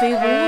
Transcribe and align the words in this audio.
Ιστορίες 0.00 0.47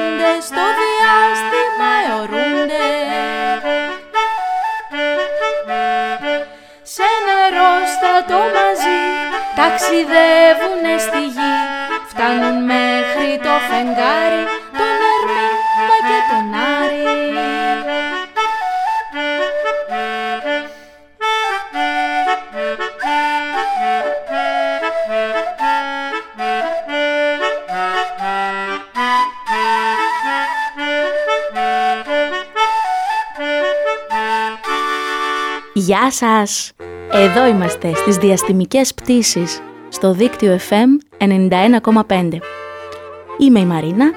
Γεια 35.80 36.10
σας! 36.10 36.72
Εδώ 37.12 37.46
είμαστε 37.46 37.94
στις 37.94 38.16
διαστημικές 38.16 38.94
πτήσεις 38.94 39.60
στο 39.88 40.12
δίκτυο 40.12 40.58
FM 40.68 41.18
91,5. 41.18 42.28
Είμαι 43.38 43.58
η 43.58 43.64
Μαρίνα, 43.64 44.10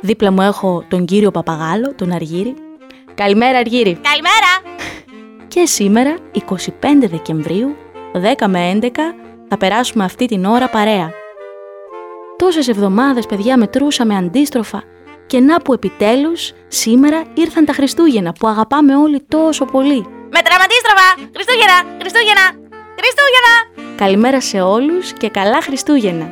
δίπλα 0.00 0.30
μου 0.30 0.40
έχω 0.40 0.84
τον 0.88 1.04
κύριο 1.04 1.30
Παπαγάλο, 1.30 1.94
τον 1.94 2.12
Αργύρη. 2.12 2.54
Καλημέρα 3.14 3.58
Αργύρη! 3.58 3.98
Καλημέρα! 4.02 4.78
Και 5.48 5.66
σήμερα, 5.66 6.16
25 6.32 7.08
Δεκεμβρίου, 7.10 7.76
10 8.12 8.46
με 8.48 8.78
11, 8.82 8.88
θα 9.48 9.56
περάσουμε 9.56 10.04
αυτή 10.04 10.26
την 10.26 10.44
ώρα 10.44 10.68
παρέα. 10.68 11.10
Τόσες 12.36 12.68
εβδομάδες, 12.68 13.26
παιδιά, 13.26 13.58
μετρούσαμε 13.58 14.16
αντίστροφα 14.16 14.82
και 15.26 15.40
να 15.40 15.60
που 15.60 15.72
επιτέλους, 15.72 16.52
σήμερα 16.68 17.22
ήρθαν 17.34 17.64
τα 17.64 17.72
Χριστούγεννα 17.72 18.32
που 18.32 18.48
αγαπάμε 18.48 18.96
όλοι 18.96 19.24
τόσο 19.28 19.64
πολύ. 19.64 20.06
Μέτραμε 20.32 20.64
αντίστροφα! 20.64 21.08
Χριστούγεννα! 21.34 21.78
Χριστούγεννα! 22.00 22.46
Χριστούγεννα! 22.98 23.54
Καλημέρα 23.96 24.40
σε 24.40 24.60
όλους 24.60 25.12
και 25.12 25.28
καλά 25.28 25.60
Χριστούγεννα. 25.62 26.28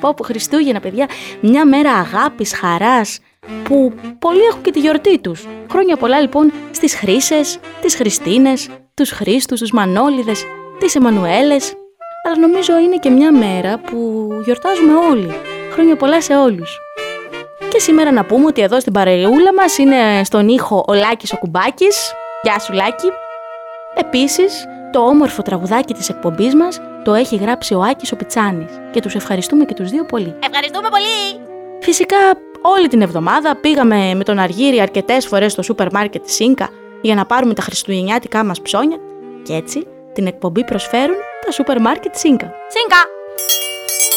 Πω 0.00 0.14
πω 0.14 0.24
Χριστούγεννα 0.24 0.80
παιδιά, 0.80 1.08
μια 1.40 1.66
μέρα 1.66 1.92
αγάπης, 1.92 2.54
χαράς, 2.54 3.18
που 3.64 3.92
πολλοί 4.18 4.42
έχουν 4.42 4.62
και 4.62 4.70
τη 4.70 4.80
γιορτή 4.80 5.18
τους. 5.18 5.46
Χρόνια 5.70 5.96
πολλά 5.96 6.20
λοιπόν 6.20 6.52
στις 6.70 6.94
Χρύσες, 6.94 7.58
τις 7.80 7.96
Χριστίνες, 7.96 8.68
τους 8.94 9.10
Χρήστους, 9.10 9.60
τους 9.60 9.70
Μανόλιδες, 9.70 10.44
τις 10.78 10.94
Εμμανουέλες. 10.94 11.74
Αλλά 12.26 12.38
νομίζω 12.38 12.78
είναι 12.78 12.96
και 12.96 13.10
μια 13.10 13.32
μέρα 13.32 13.78
που 13.78 14.28
γιορτάζουμε 14.44 14.94
όλοι. 15.10 15.40
Χρόνια 15.72 15.96
πολλά 15.96 16.20
σε 16.20 16.36
όλους. 16.36 16.78
Και 17.68 17.78
σήμερα 17.78 18.12
να 18.12 18.24
πούμε 18.24 18.46
ότι 18.46 18.62
εδώ 18.62 18.80
στην 18.80 18.92
παρεούλα 18.92 19.54
μας 19.54 19.78
είναι 19.78 20.24
στον 20.24 20.48
ήχο 20.48 20.84
ο 20.88 20.94
Λάκης 20.94 21.32
ο 21.32 21.36
Κουμπάκης. 21.36 22.12
Γεια 22.46 22.58
σου 22.58 22.72
Λάκη. 22.72 23.08
Επίσης, 23.94 24.66
το 24.92 25.00
όμορφο 25.00 25.42
τραγουδάκι 25.42 25.94
της 25.94 26.08
εκπομπής 26.08 26.54
μας 26.54 26.80
το 27.04 27.14
έχει 27.14 27.36
γράψει 27.36 27.74
ο 27.74 27.80
Άκης 27.80 28.12
ο 28.12 28.16
Πιτσάνης 28.16 28.70
και 28.92 29.00
τους 29.00 29.14
ευχαριστούμε 29.14 29.64
και 29.64 29.74
τους 29.74 29.90
δύο 29.90 30.04
πολύ. 30.04 30.34
Ευχαριστούμε 30.50 30.88
πολύ! 30.88 31.46
Φυσικά, 31.80 32.16
όλη 32.62 32.88
την 32.88 33.02
εβδομάδα 33.02 33.56
πήγαμε 33.56 34.14
με 34.14 34.24
τον 34.24 34.38
Αργύρι 34.38 34.80
αρκετές 34.80 35.26
φορές 35.26 35.52
στο 35.52 35.62
σούπερ 35.62 35.92
μάρκετ 35.92 36.22
της 36.22 36.34
Σίνκα 36.34 36.68
για 37.00 37.14
να 37.14 37.26
πάρουμε 37.26 37.54
τα 37.54 37.62
χριστουγεννιάτικά 37.62 38.44
μας 38.44 38.60
ψώνια 38.60 38.96
και 39.42 39.54
έτσι 39.54 39.86
την 40.12 40.26
εκπομπή 40.26 40.64
προσφέρουν 40.64 41.16
τα 41.46 41.52
σούπερ 41.52 41.80
μάρκετ 41.80 42.16
Σίνκα. 42.16 42.52
Σίνκα! 42.68 43.02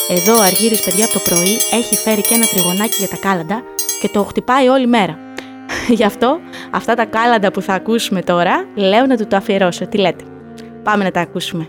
Εδώ 0.10 0.40
ο 0.40 0.42
Αργύρης 0.42 0.84
παιδιά 0.84 1.06
από 1.06 1.14
το 1.14 1.20
πρωί 1.20 1.58
έχει 1.72 1.96
φέρει 1.96 2.22
και 2.22 2.34
ένα 2.34 2.46
τριγωνάκι 2.46 2.96
για 2.98 3.08
τα 3.08 3.16
κάλαντα 3.16 3.64
και 4.02 4.08
το 4.08 4.24
χτυπάει 4.24 4.68
όλη 4.68 4.88
μέρα. 4.88 5.18
Γι' 6.00 6.06
αυτό 6.06 6.40
αυτά 6.72 6.94
τα 6.94 7.06
κάλαντα 7.06 7.52
που 7.52 7.62
θα 7.62 7.74
ακούσουμε 7.74 8.22
τώρα 8.22 8.66
λέω 8.76 9.06
να 9.06 9.18
του 9.18 9.28
το 9.28 9.36
αφιερώσω. 9.36 9.88
Τι 9.88 9.98
λέτε; 9.98 10.24
Πάμε 10.84 11.04
να 11.04 11.12
τα 11.12 11.22
ακούσουμε. 11.22 11.68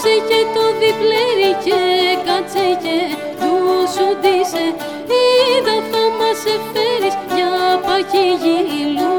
Άψε 0.00 0.14
και 0.28 0.40
το 0.54 0.64
διπλέρι 0.80 1.52
Και 1.64 1.80
κάτσε 2.26 2.66
και 2.82 2.98
του 3.40 3.52
σου 3.94 4.06
ντύσε, 4.20 4.66
είδα 5.12 5.76
θα 5.90 6.04
μας 6.18 6.40
εφέρεις 6.54 7.14
Για 7.34 7.50
παχυγί 7.86 8.58
λουκανικό, 8.96 9.09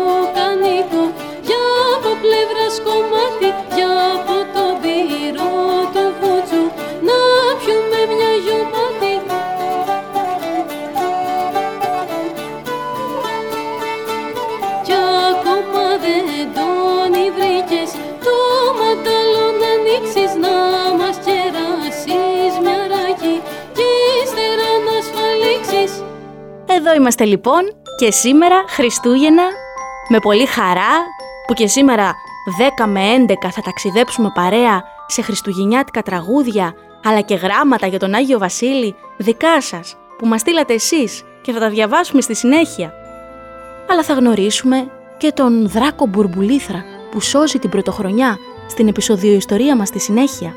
Εδώ 26.84 26.94
είμαστε 26.94 27.26
λοιπόν 27.26 27.62
και 27.96 28.12
σήμερα 28.12 28.64
Χριστούγεννα 28.68 29.44
με 30.08 30.20
πολύ 30.20 30.46
χαρά 30.46 30.92
που 31.48 31.54
και 31.54 31.68
σήμερα 31.68 32.16
10 32.84 32.86
με 32.88 33.02
11 33.28 33.34
θα 33.52 33.62
ταξιδέψουμε 33.62 34.32
παρέα 34.34 34.84
σε 35.08 35.22
χριστουγεννιάτικα 35.22 36.02
τραγούδια 36.02 36.74
αλλά 37.04 37.22
και 37.22 37.36
γράμματα 37.36 37.88
για 37.88 38.00
τον 38.00 38.14
Άγιο 38.14 38.40
Βασίλη 38.40 38.96
δικά 39.18 39.62
σας 39.62 39.96
που 40.18 40.28
μας 40.28 40.42
στείλατε 40.42 40.74
εσείς 40.74 41.24
και 41.42 41.52
θα 41.52 41.60
τα 41.60 41.70
διαβάσουμε 41.70 42.22
στη 42.22 42.36
συνέχεια. 42.36 42.94
Αλλά 43.90 44.04
θα 44.04 44.14
γνωρίσουμε 44.14 44.92
και 45.18 45.32
τον 45.32 45.70
Δράκο 45.70 46.06
Μπουρμπουλήθρα 46.06 46.86
που 47.12 47.20
σώζει 47.20 47.60
την 47.60 47.70
πρωτοχρονιά 47.70 48.38
στην 48.70 48.88
επεισοδιο 48.88 49.34
ιστορία 49.34 49.76
μας 49.76 49.88
στη 49.88 50.00
συνέχεια. 50.00 50.54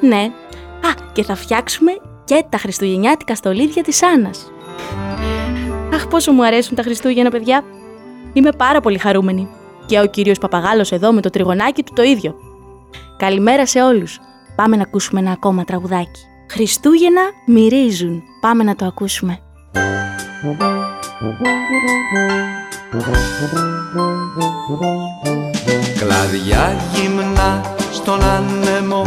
Ναι, 0.00 0.30
α, 0.86 1.10
και 1.12 1.22
θα 1.22 1.34
φτιάξουμε 1.34 1.92
και 2.24 2.44
τα 2.48 2.58
χριστουγεννιάτικα 2.58 3.34
στολίδια 3.34 3.82
της 3.82 4.02
Άννας. 4.02 4.52
Αχ, 5.94 6.06
πόσο 6.06 6.32
μου 6.32 6.44
αρέσουν 6.44 6.76
τα 6.76 6.82
Χριστούγεννα, 6.82 7.30
παιδιά. 7.30 7.64
Είμαι 8.32 8.52
πάρα 8.52 8.80
πολύ 8.80 8.98
χαρούμενη. 8.98 9.48
Και 9.86 10.00
ο 10.00 10.06
κύριος 10.06 10.38
Παπαγάλος 10.38 10.92
εδώ 10.92 11.12
με 11.12 11.20
το 11.20 11.30
τριγωνάκι 11.30 11.82
του 11.82 11.92
το 11.94 12.02
ίδιο. 12.02 12.34
Καλημέρα 13.16 13.66
σε 13.66 13.82
όλους. 13.82 14.20
Πάμε 14.56 14.76
να 14.76 14.82
ακούσουμε 14.82 15.20
ένα 15.20 15.30
ακόμα 15.30 15.64
τραγουδάκι. 15.64 16.20
Χριστούγεννα 16.50 17.22
μυρίζουν. 17.46 18.22
Πάμε 18.40 18.64
να 18.64 18.76
το 18.76 18.84
ακούσουμε. 18.84 19.38
Κλαδιά 25.98 26.76
γυμνά 26.94 27.74
στον 27.92 28.22
άνεμο 28.22 29.02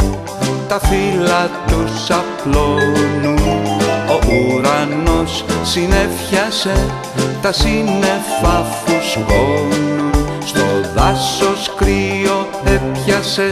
τα 0.68 0.80
φύλλα 0.80 1.50
τους 1.66 2.10
απλώνουν 2.10 3.38
Ο 3.38 3.45
ουρανός 4.28 5.44
συνέφιασε 5.62 6.74
τα 7.42 7.52
σύννεφα 7.52 8.64
φουσκώνουν. 8.84 10.10
Στο 10.44 10.64
δάσος 10.94 11.74
κρύο 11.76 12.48
έπιασε 12.64 13.48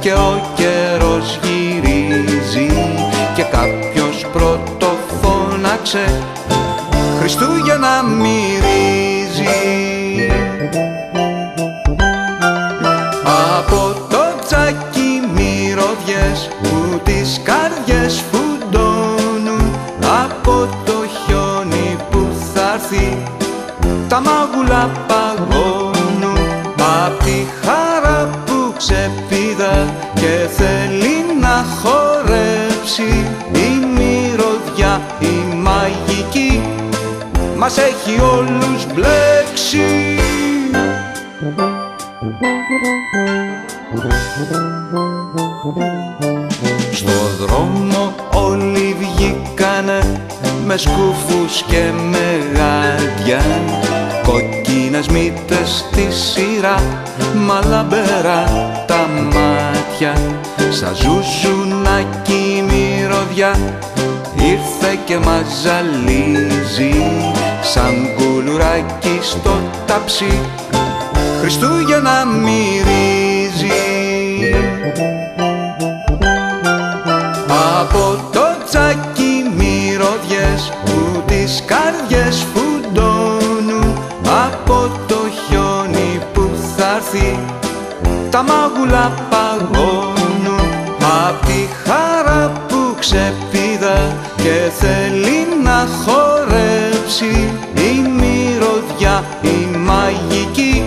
και 0.00 0.12
ο 0.12 0.40
καιρός 0.54 1.38
γυρίζει 1.42 2.68
και 3.34 3.42
κάποιος 3.42 4.26
πρώτο 4.32 4.96
φώναξε 5.22 6.22
Χριστούγεννα 7.18 8.02
μυρίζει 8.02 9.95
χορέψει 32.96 33.26
η 33.52 33.86
μυρωδιά 33.86 35.00
η 35.20 35.54
μαγική 35.54 36.60
μας 37.56 37.78
έχει 37.78 38.20
όλους 38.20 38.86
μπλέξει. 38.94 40.18
Στο 46.92 47.44
δρόμο 47.46 48.14
όλοι 48.34 48.96
βγήκανε 48.98 50.26
με 50.66 50.76
σκούφους 50.76 51.62
και 51.62 51.90
με 52.10 52.38
γάντια. 52.54 53.42
Κόκκινες 54.22 55.08
μύτες 55.08 55.84
στη 55.88 56.06
σειρά, 56.10 57.02
μαλαμπερά 57.46 58.44
τα 58.86 59.08
μάτια. 59.22 60.14
Σαν 60.70 60.94
ζουζουνάκι 60.94 62.25
μυρωδιά 63.26 63.56
ήρθε 64.36 64.98
και 65.04 65.18
μας 65.18 65.44
ζαλίζει 65.62 66.94
Σαν 67.62 67.94
κουλουράκι 68.16 69.18
στο 69.22 69.60
ταψί 69.86 70.40
Χριστούγεννα 71.40 72.24
μυρίζει. 72.24 73.70
Από 77.80 78.20
το 78.32 78.64
τσάκι 78.64 79.50
μυρωδιές 79.56 80.72
που 80.84 81.22
τις 81.26 81.62
καρδιές 81.66 82.46
φουντώνουν 82.54 83.98
Από 84.46 84.90
το 85.06 85.16
χιόνι 85.48 86.20
που 86.32 86.50
θα 86.76 86.96
έρθει 86.96 87.38
τα 88.30 88.42
μάγουλα 88.42 89.25
ξεπίδα 93.06 94.16
και 94.36 94.70
θέλει 94.70 95.62
να 95.62 95.86
χορέψει 95.86 97.50
η 97.74 98.08
μυρωδιά 98.08 99.24
η 99.42 99.76
μαγική 99.76 100.82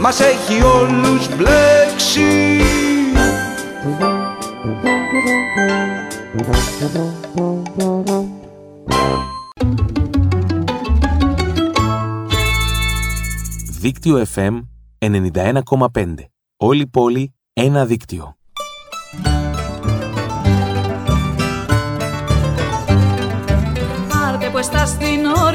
μας 0.00 0.20
έχει 0.20 0.62
όλους 0.62 1.28
μπλέξει 1.36 2.60
Δίκτυο 13.80 14.26
FM 14.34 14.60
91,5. 14.98 16.14
Όλη 16.56 16.86
πόλη, 16.86 17.34
ένα 17.52 17.84
δίκτυο. 17.86 18.36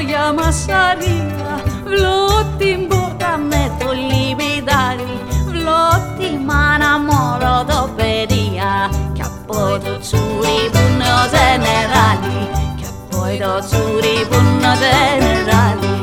Στην 0.02 0.14
όρια 0.14 0.32
Μασαρία 0.32 1.62
Βλώ 1.84 2.44
την 2.58 2.88
πόρτα 2.88 3.38
με 3.50 3.76
το 3.78 3.92
λιμπιδάρι 3.92 5.14
Βλώ 5.46 5.88
τη 6.18 6.44
μάνα 6.46 6.98
μωρό 6.98 7.64
το 7.66 7.90
παιδεία. 7.96 8.90
Κι 9.12 9.22
από 9.22 9.78
το 9.84 9.98
τσούρι 9.98 10.60
που 10.72 10.78
είναι 10.78 11.08
ο 11.20 11.22
ζενεράλι 11.32 12.48
Κι 12.76 12.86
από 12.90 13.16
το 13.42 13.66
τσούρι 13.66 14.26
που 14.28 14.34
είναι 14.34 14.66
ο 14.66 14.76
ζενεράλι 14.82 15.96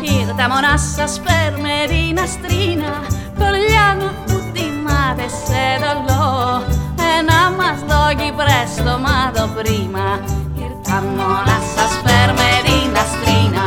Είδα 0.00 0.34
τα 0.34 0.48
μωρά 0.48 0.78
σας 0.78 1.20
περμερίνα 1.24 2.26
στρίνα 2.26 3.05
Ένα 7.68 7.74
μας 7.74 7.84
δόγι 7.90 8.32
presto 8.38 8.98
μάδο 9.04 9.46
πρίμα. 9.54 10.08
Ήρθαν 10.64 11.04
μωρά 11.16 11.58
σας 11.74 11.92
περμερίνα 12.04 13.02
στρίνα 13.12 13.66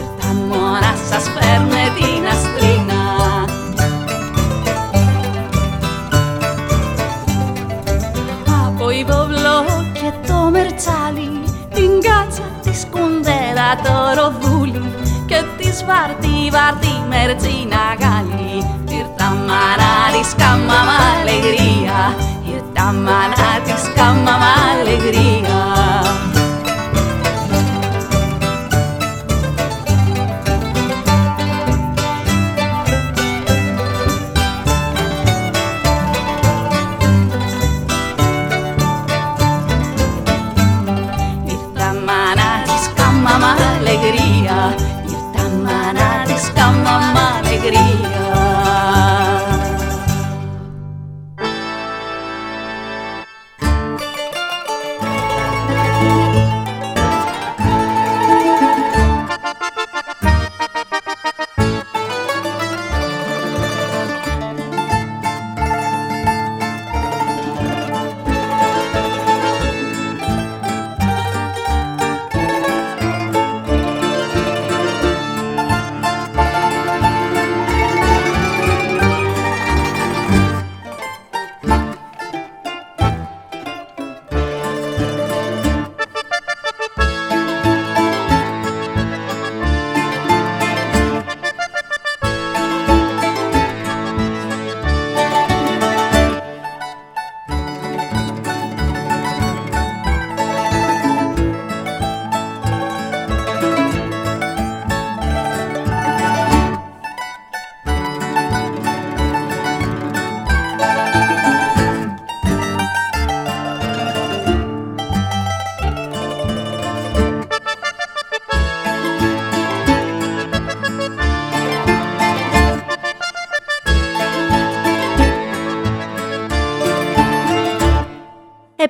Ήρθαν 0.00 0.36
μωρά 0.48 0.94
σας 1.10 1.24
περμερίνα 1.34 2.32
στρίνα 2.44 3.00
Από 8.66 8.90
υπόβλο 8.90 9.56
και 9.92 10.10
το 10.26 10.34
μερτσάλι 10.50 11.30
Την 11.74 11.90
κάτσα 12.06 12.46
της 12.62 12.80
σκουντέλα 12.80 13.68
το 13.84 13.94
ροδούλι 14.16 14.92
Και 15.26 15.42
της 15.58 15.84
βαρτί 15.88 16.38
βαρτί 16.54 16.94
μερτσίνα 17.08 17.84
γάλι 18.00 18.52
Ήρθα 18.98 19.28
μάνα 19.48 19.92
της 20.12 20.34
κάμα 20.36 20.78
μ' 20.86 20.94
αλεγρία 21.08 22.00
Ήρθα 22.84 22.96
μάνα 22.96 23.60
της 23.64 23.92
κάμα 23.94 24.36
μ' 24.38 25.73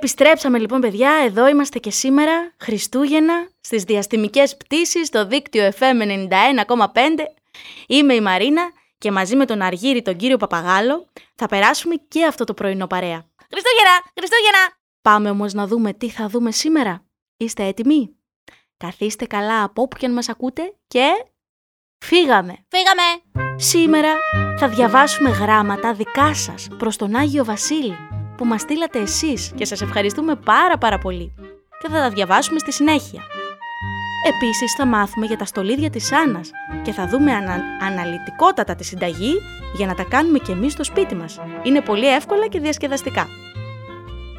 Επιστρέψαμε 0.05 0.59
λοιπόν 0.59 0.81
παιδιά, 0.81 1.11
εδώ 1.25 1.49
είμαστε 1.49 1.79
και 1.79 1.91
σήμερα, 1.91 2.55
Χριστούγεννα, 2.59 3.49
στις 3.61 3.83
διαστημικές 3.83 4.57
πτήσεις, 4.57 5.07
στο 5.07 5.27
δίκτυο 5.27 5.71
FM 5.79 6.03
91,5. 6.03 6.29
Είμαι 7.87 8.15
η 8.15 8.21
Μαρίνα 8.21 8.71
και 8.99 9.11
μαζί 9.11 9.37
με 9.37 9.45
τον 9.45 9.63
Αργύρι 9.63 10.03
τον 10.03 10.17
κύριο 10.17 10.37
Παπαγάλο 10.37 11.07
θα 11.35 11.47
περάσουμε 11.47 11.95
και 12.09 12.25
αυτό 12.25 12.45
το 12.45 12.55
πρωινό 12.55 12.87
παρέα. 12.87 13.25
Χριστούγεννα! 13.51 14.13
Χριστούγεννα! 14.15 14.79
Πάμε 15.03 15.31
όμως 15.31 15.53
να 15.53 15.67
δούμε 15.67 15.93
τι 15.93 16.11
θα 16.11 16.29
δούμε 16.29 16.51
σήμερα. 16.51 17.05
Είστε 17.37 17.65
έτοιμοι; 17.65 18.17
Καθίστε 18.77 19.27
καλά 19.27 19.63
από 19.63 19.83
όπου 19.83 19.97
και 19.97 20.07
αν 20.07 20.13
μας 20.13 20.29
ακούτε 20.29 20.75
και... 20.87 21.25
Φύγαμε! 22.05 22.65
Φύγαμε! 22.69 23.03
Σήμερα 23.57 24.15
θα 24.59 24.69
διαβάσουμε 24.69 25.31
γράμματα 25.31 25.95
δικά 25.95 26.35
σας 26.35 26.69
προς 26.79 26.97
τον 26.97 27.15
Άγιο 27.15 27.45
Βασίλη 27.45 27.97
που 28.37 28.45
μας 28.45 28.61
στείλατε 28.61 28.99
εσείς 28.99 29.53
και 29.55 29.65
σας 29.65 29.81
ευχαριστούμε 29.81 30.35
πάρα 30.35 30.79
πάρα 30.79 30.99
πολύ 30.99 31.35
και 31.81 31.89
θα 31.89 32.01
τα 32.01 32.11
διαβάσουμε 32.11 32.59
στη 32.59 32.73
συνέχεια. 32.73 33.23
Επίσης 34.29 34.75
θα 34.77 34.87
μάθουμε 34.87 35.27
για 35.27 35.37
τα 35.37 35.45
στολίδια 35.45 35.91
της 35.91 36.13
Άννας 36.13 36.51
και 36.83 36.93
θα 36.93 37.07
δούμε 37.07 37.33
ανα... 37.33 37.63
αναλυτικότατα 37.81 38.75
τη 38.75 38.85
συνταγή 38.85 39.35
για 39.77 39.87
να 39.87 39.95
τα 39.95 40.03
κάνουμε 40.03 40.39
και 40.39 40.53
εμείς 40.53 40.73
στο 40.73 40.85
σπίτι 40.85 41.15
μας. 41.15 41.41
Είναι 41.63 41.81
πολύ 41.81 42.15
εύκολα 42.15 42.47
και 42.47 42.61
διασκεδαστικά. 42.61 43.27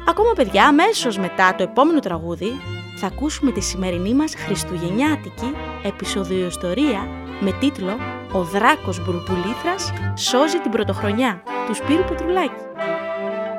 Ακόμα 0.08 0.32
παιδιά, 0.32 0.66
αμέσως 0.66 1.18
μετά 1.18 1.54
το 1.54 1.62
επόμενο 1.62 2.00
τραγούδι 2.00 2.60
θα 2.98 3.06
ακούσουμε 3.06 3.52
τη 3.52 3.60
σημερινή 3.60 4.14
μας 4.14 4.34
χριστουγεννιάτικη 4.34 5.54
επεισοδιοστορία 5.82 7.08
με 7.40 7.52
τίτλο 7.52 7.96
«Ο 8.32 8.42
δράκος 8.42 9.04
Μπουρμπουλήθρας 9.04 9.92
σώζει 10.16 10.58
την 10.58 10.70
πρωτοχρονιά» 10.70 11.42
του 11.66 11.74
Σπύρου 11.74 12.04
Πετρουλάκη. 12.04 12.64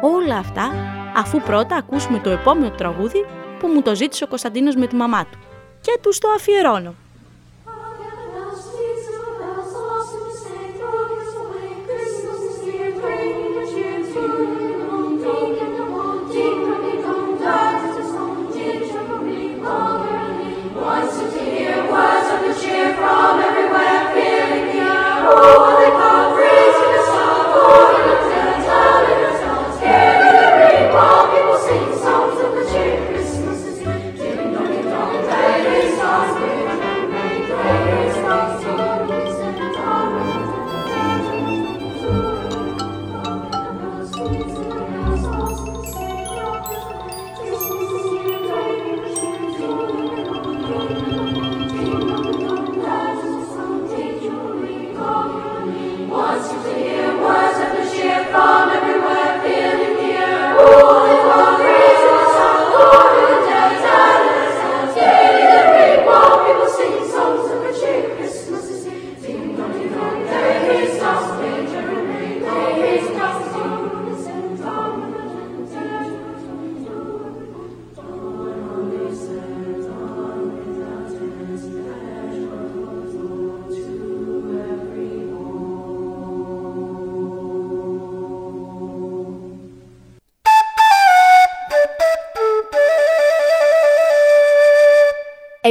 Όλα 0.01 0.37
αυτά 0.37 0.71
αφού 1.15 1.41
πρώτα 1.41 1.75
ακούσουμε 1.75 2.19
το 2.19 2.29
επόμενο 2.29 2.71
τραγούδι 2.71 3.25
που 3.59 3.67
μου 3.67 3.81
το 3.81 3.95
ζήτησε 3.95 4.23
ο 4.23 4.27
Κωνσταντίνος 4.27 4.75
με 4.75 4.87
τη 4.87 4.95
μαμά 4.95 5.25
του. 5.25 5.39
Και 5.81 5.99
τους 6.01 6.17
το 6.19 6.27
αφιερώνω. 6.29 6.93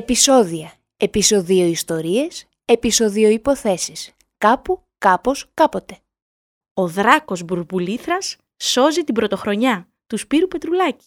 Επισόδια. 0.09 0.73
Επισοδίο 0.97 1.67
ιστορίες. 1.67 2.47
Επισοδίο 2.65 3.29
υποθέσεις. 3.29 4.11
Κάπου, 4.39 4.83
κάπως, 4.99 5.47
κάποτε. 5.55 5.99
Ο 6.75 6.87
δράκος 6.87 7.43
Μπουρμπουλήθρας 7.43 8.37
σώζει 8.57 9.05
την 9.05 9.15
πρωτοχρονιά 9.15 9.89
του 10.07 10.17
Σπύρου 10.17 10.49
Πετρουλάκη. 10.49 11.05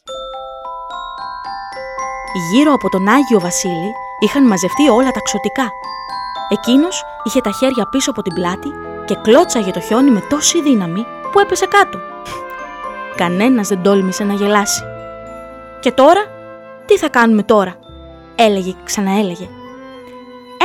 Γύρω 2.52 2.74
από 2.74 2.90
τον 2.90 3.08
Άγιο 3.08 3.40
Βασίλη 3.40 3.92
είχαν 4.20 4.48
μαζευτεί 4.48 4.90
όλα 4.90 5.12
τα 5.12 5.20
ξωτικά. 5.20 5.70
Εκείνος 6.50 7.04
είχε 7.24 7.42
τα 7.42 7.52
χέρια 7.52 7.90
πίσω 7.90 8.12
από 8.12 8.22
την 8.22 8.34
πλάτη 8.34 8.70
και 9.06 9.16
κλώτσαγε 9.16 9.72
το 9.72 9.80
χιόνι 9.80 10.12
με 10.12 10.22
τόση 10.30 10.62
δύναμη 10.62 11.06
που 11.32 11.40
έπεσε 11.40 11.66
κάτω. 11.66 12.00
Κανένας 13.16 13.68
δεν 13.68 13.82
τόλμησε 13.82 14.24
να 14.24 14.34
γελάσει. 14.34 14.84
Και 15.80 15.92
τώρα, 15.92 16.22
τι 16.86 16.98
θα 16.98 17.10
κάνουμε 17.10 17.44
τώρα, 17.44 17.80
έλεγε 18.42 18.72
και 18.72 18.84
ξαναέλεγε. 18.84 19.50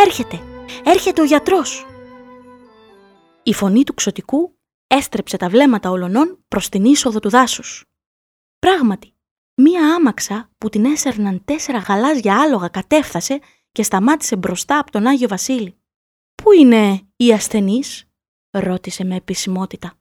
«Έρχεται! 0.07 0.41
Έρχεται 0.85 1.21
ο 1.21 1.25
γιατρός!» 1.25 1.87
Η 3.43 3.55
φωνή 3.55 3.85
του 3.85 3.95
ξωτικού 3.95 4.59
έστρεψε 4.87 5.37
τα 5.37 5.49
βλέμματα 5.49 5.91
ολονών 5.91 6.45
προς 6.49 6.69
την 6.69 6.85
είσοδο 6.85 7.19
του 7.19 7.29
δάσους. 7.29 7.85
Πράγματι, 8.59 9.15
μία 9.55 9.95
άμαξα 9.95 10.51
που 10.59 10.69
την 10.69 10.85
έσερναν 10.85 11.45
τέσσερα 11.45 11.79
γαλάζια 11.79 12.41
άλογα 12.41 12.69
κατέφθασε 12.69 13.41
και 13.73 13.83
σταμάτησε 13.83 14.37
μπροστά 14.37 14.79
από 14.79 14.91
τον 14.91 15.07
Άγιο 15.07 15.29
Βασίλη. 15.29 15.79
«Πού 16.43 16.53
είναι 16.53 17.01
οι 17.17 17.33
ασθενείς» 17.33 18.05
ρώτησε 18.51 19.05
με 19.05 19.17
επισημότητα. 19.17 19.95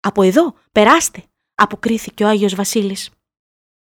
«Από 0.00 0.22
εδώ, 0.22 0.54
περάστε», 0.72 1.24
αποκρίθηκε 1.54 2.24
ο 2.24 2.28
Άγιος 2.28 2.54
Βασίλης 2.54 3.10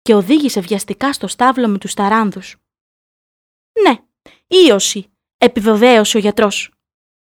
και 0.03 0.15
οδήγησε 0.15 0.61
βιαστικά 0.61 1.13
στο 1.13 1.27
στάβλο 1.27 1.69
με 1.69 1.79
τους 1.79 1.95
ταράνδους. 1.95 2.57
Ναι, 3.83 3.97
ίωση, 4.47 5.11
επιβεβαίωσε 5.39 6.17
ο 6.17 6.21
γιατρός. 6.21 6.71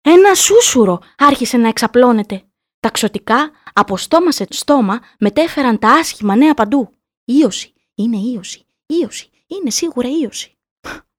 Ένα 0.01 0.35
σούσουρο 0.35 1.01
άρχισε 1.17 1.57
να 1.57 1.69
εξαπλώνεται. 1.69 2.45
Τα 2.81 2.91
ξωτικά 2.91 3.51
από 3.73 3.97
στόμα 3.97 4.33
σε 4.33 4.47
στόμα 4.51 5.01
μετέφεραν 5.19 5.79
τα 5.79 5.89
άσχημα 5.89 6.37
νέα 6.37 6.55
παντού. 6.55 6.91
Ήωση, 7.25 7.73
είναι 7.95 8.17
ίωση, 8.17 8.67
ίωση, 8.87 9.31
είναι 9.47 9.71
σίγουρα 9.71 10.09
ίωση. 10.09 10.59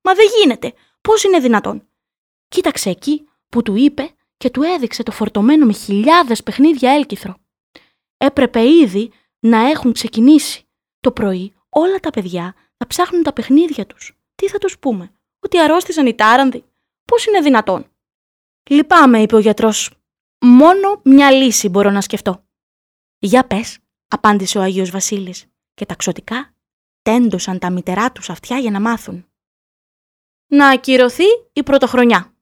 Μα 0.01 0.13
δεν 0.13 0.25
γίνεται, 0.39 0.74
πώς 1.01 1.24
είναι 1.24 1.39
δυνατόν; 1.39 1.88
Κοίταξε 2.48 2.89
εκεί 2.89 3.27
που 3.50 3.62
του 3.62 3.75
είπε 3.75 4.10
και 4.38 4.50
του 4.50 4.62
έδειξε 4.62 5.03
το 5.03 5.12
φορτωμένο 5.12 5.65
με 5.65 5.74
χιλιάδες 5.74 6.44
παιχνίδια 6.44 6.91
έλκυθρο. 6.91 7.36
Έπρεπε 8.17 8.70
ήδη 8.70 9.12
να 9.39 9.70
έχουν 9.70 9.91
ξεκινήσει. 9.91 10.67
Το 11.00 11.12
πρωί 11.12 11.53
όλα 11.70 12.00
τα 12.00 12.10
παιδιά 12.10 12.55
θα 12.77 12.88
ψάχνουν 12.88 13.24
τα 13.24 13.34
παιχνίδια 13.34 13.86
τους. 13.86 14.17
Τι 14.36 14.48
θα 14.48 14.58
τους 14.58 14.80
πούμε 14.80 15.12
ότι 15.39 15.60
αρρώστησαν 15.60 16.08
οι 16.08 16.15
τάρανδοι. 16.15 16.65
Πώς 17.06 17.25
είναι 17.25 17.42
δυνατόν. 17.42 17.92
Λυπάμαι, 18.70 19.22
είπε 19.22 19.36
ο 19.36 19.39
γιατρός. 19.39 19.94
Μόνο 20.39 21.01
μια 21.04 21.32
λύση 21.32 21.70
μπορώ 21.70 21.89
να 21.89 22.01
σκεφτώ. 22.01 22.46
Για 23.18 23.48
πες, 23.48 23.80
απάντησε 24.08 24.58
ο 24.58 24.62
Άγιος 24.62 24.89
Βασίλης 24.89 25.46
και 25.74 25.86
τα 25.86 25.96
ξωτικά 25.96 26.56
τέντωσαν 27.01 27.60
τα 27.60 27.70
μητερά 27.70 28.12
τους 28.12 28.30
αυτιά 28.30 28.58
για 28.58 28.72
να 28.72 28.80
μάθουν. 28.80 29.30
Να 30.48 30.70
ακυρωθεί 30.70 31.24
η 31.54 31.63
πρωτοχρονιά. 31.63 32.36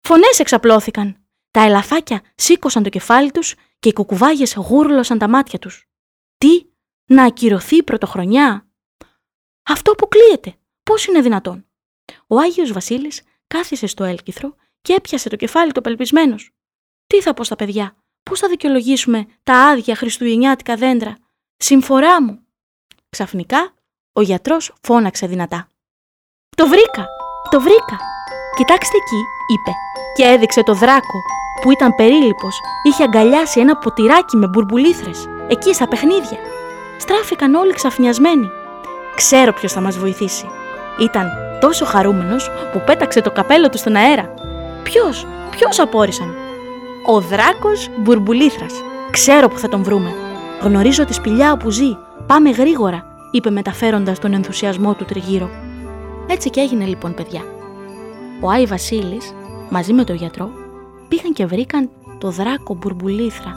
Φωνές 0.00 0.38
εξαπλώθηκαν. 0.38 1.26
Τα 1.50 1.60
ελαφάκια 1.60 2.22
σήκωσαν 2.34 2.82
το 2.82 2.88
κεφάλι 2.88 3.30
τους 3.30 3.54
και 3.78 3.88
οι 3.88 3.92
κουκουβάγες 3.92 4.54
γούρλωσαν 4.54 5.18
τα 5.18 5.28
μάτια 5.28 5.58
τους. 5.58 5.88
Τι, 6.38 6.66
να 7.04 7.24
ακυρωθεί 7.24 7.76
η 7.76 7.82
πρωτοχρονιά; 7.82 8.68
Αυτό 9.62 9.92
αποκλείεται. 9.92 10.58
Πώς 10.84 11.06
είναι 11.06 11.20
δυνατόν. 11.20 11.66
Ο 12.26 12.38
Άγιος 12.38 12.72
Βασίλης 12.72 13.22
κάθισε 13.46 13.86
στο 13.86 14.04
έλκυθρο 14.04 14.54
και 14.82 14.92
έπιασε 14.92 15.28
το 15.28 15.36
κεφάλι 15.36 15.72
του 15.72 15.78
απελπισμένος. 15.78 16.50
Τι 17.06 17.20
θα 17.20 17.34
πω 17.34 17.44
στα 17.44 17.56
παιδιά, 17.56 17.96
πώς 18.22 18.40
θα 18.40 18.48
δικαιολογήσουμε 18.48 19.26
τα 19.42 19.54
άδεια 19.54 19.96
χριστουγεννιάτικα 19.96 20.76
δέντρα, 20.76 21.16
συμφορά 21.56 22.22
μου. 22.22 22.46
Ξαφνικά 23.08 23.74
ο 24.12 24.22
γιατρός 24.22 24.74
φώναξε 24.82 25.26
δυνατά. 25.26 25.68
Το 26.56 26.68
βρήκα, 26.68 27.06
το 27.50 27.60
βρήκα. 27.60 27.98
Κοιτάξτε 28.56 28.96
εκεί, 28.96 29.22
είπε, 29.52 29.70
και 30.16 30.24
έδειξε 30.24 30.62
το 30.62 30.74
δράκο 30.74 31.18
που 31.62 31.70
ήταν 31.70 31.94
περίληπος, 31.94 32.60
είχε 32.82 33.02
αγκαλιάσει 33.02 33.60
ένα 33.60 33.76
ποτηράκι 33.76 34.36
με 34.36 34.46
μπουρμπουλήθρες, 34.46 35.28
εκεί 35.48 35.74
στα 35.74 35.88
παιχνίδια. 35.88 36.38
στράφηκαν 36.98 37.54
όλοι 37.54 37.72
ξαφνιασμένοι. 37.72 38.48
Ξέρω 39.14 39.52
ποιος 39.52 39.72
θα 39.72 39.80
μας 39.80 39.98
βοηθήσει. 39.98 40.46
Ήταν 41.00 41.28
τόσο 41.60 41.84
χαρούμενος 41.84 42.50
που 42.72 42.82
πέταξε 42.86 43.20
το 43.20 43.30
καπέλο 43.30 43.68
του 43.68 43.78
στον 43.78 43.96
αέρα. 43.96 44.34
Ποιος, 44.82 45.26
ποιος 45.50 45.78
απόρρισαν; 45.78 46.34
Ο 47.06 47.20
δράκος 47.20 47.88
Μπουρμπουλήθρας. 47.98 48.72
Ξέρω 49.10 49.48
που 49.48 49.58
θα 49.58 49.68
τον 49.68 49.82
βρούμε. 49.82 50.14
Γνωρίζω 50.60 51.04
τη 51.04 51.14
σπηλιά 51.14 51.52
όπου 51.52 51.70
ζει. 51.70 51.96
Πάμε 52.26 52.50
γρήγορα, 52.50 53.06
είπε 53.30 53.50
μεταφέροντας 53.50 54.18
τον 54.18 54.32
ενθουσιασμό 54.32 54.94
του 54.94 55.04
τριγύρω. 55.04 55.50
Έτσι 56.26 56.50
και 56.50 56.60
έγινε 56.60 56.84
λοιπόν 56.84 57.14
παιδιά. 57.14 57.40
Ο 58.40 58.50
Άι 58.50 58.66
Βασίλης, 58.66 59.34
μαζί 59.70 59.92
με 59.92 60.04
τον 60.04 60.16
γιατρό, 60.16 60.50
πήγαν 61.08 61.32
και 61.32 61.46
βρήκαν 61.46 61.90
το 62.18 62.30
δράκο 62.30 62.74
Μπουρμπουλήθρα. 62.74 63.52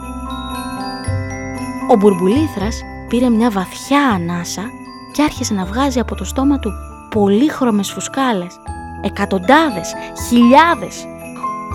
Ο 1.91 1.95
Μπουρμπουλήθρας 1.95 2.81
πήρε 3.09 3.29
μια 3.29 3.49
βαθιά 3.49 4.01
ανάσα 4.07 4.63
και 5.11 5.23
άρχισε 5.23 5.53
να 5.53 5.65
βγάζει 5.65 5.99
από 5.99 6.15
το 6.15 6.23
στόμα 6.23 6.59
του 6.59 6.71
πολύχρωμες 7.09 7.91
φουσκάλες. 7.91 8.59
Εκατοντάδες, 9.01 9.93
χιλιάδες. 10.27 11.05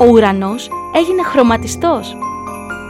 Ο 0.00 0.06
ουρανός 0.06 0.70
έγινε 0.96 1.22
χρωματιστός. 1.22 2.16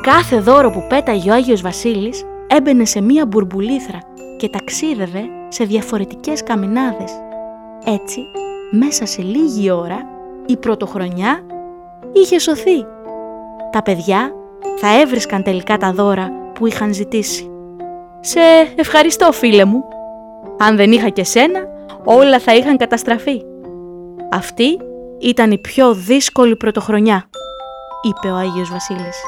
Κάθε 0.03 0.41
δώρο 0.41 0.71
που 0.71 0.87
πέταγε 0.89 1.31
ο 1.31 1.35
Άγιος 1.35 1.61
Βασίλης 1.61 2.25
έμπαινε 2.47 2.85
σε 2.85 3.01
μία 3.01 3.27
μπουρμπουλήθρα 3.27 3.99
και 4.39 4.49
ταξίδευε 4.49 5.23
σε 5.49 5.65
διαφορετικές 5.65 6.43
καμινάδες. 6.43 7.13
Έτσι, 7.85 8.21
μέσα 8.71 9.07
σε 9.07 9.23
λίγη 9.23 9.71
ώρα, 9.71 10.07
η 10.47 10.57
πρωτοχρονιά 10.57 11.41
είχε 12.13 12.39
σωθεί. 12.39 12.87
Τα 13.71 13.83
παιδιά 13.83 14.33
θα 14.77 15.01
έβρισκαν 15.01 15.43
τελικά 15.43 15.77
τα 15.77 15.93
δώρα 15.93 16.31
που 16.55 16.67
είχαν 16.67 16.95
ζητήσει. 16.95 17.51
«Σε 18.21 18.41
ευχαριστώ 18.77 19.33
φίλε 19.33 19.65
μου. 19.65 19.85
Αν 20.59 20.77
δεν 20.77 20.93
είχα 20.93 21.09
και 21.09 21.25
σένα, 21.25 21.61
όλα 22.05 22.39
θα 22.39 22.55
είχαν 22.55 22.77
καταστραφεί». 22.77 23.43
Αυτή 24.31 24.79
ήταν 25.21 25.51
η 25.51 25.59
πιο 25.59 25.95
δύσκολη 25.95 26.57
πρωτοχρονιά, 26.57 27.29
είπε 28.03 28.29
ο 28.33 28.37
Άγιος 28.37 28.71
Βασίλης. 28.71 29.23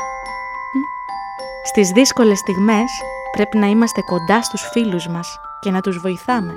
Στις 1.64 1.90
δύσκολες 1.90 2.38
στιγμές 2.38 2.90
πρέπει 3.32 3.58
να 3.58 3.66
είμαστε 3.66 4.00
κοντά 4.00 4.42
στους 4.42 4.68
φίλους 4.72 5.08
μας 5.08 5.40
και 5.60 5.70
να 5.70 5.80
τους 5.80 5.98
βοηθάμε, 5.98 6.54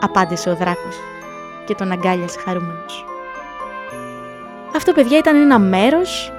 απάντησε 0.00 0.50
ο 0.50 0.56
δράκος 0.56 0.96
και 1.66 1.74
τον 1.74 1.92
αγκάλιασε 1.92 2.38
χαρούμενος. 2.38 3.04
Αυτό 4.76 4.92
παιδιά 4.92 5.18
ήταν 5.18 5.36
ένα 5.36 5.58
μέρος 5.58 6.32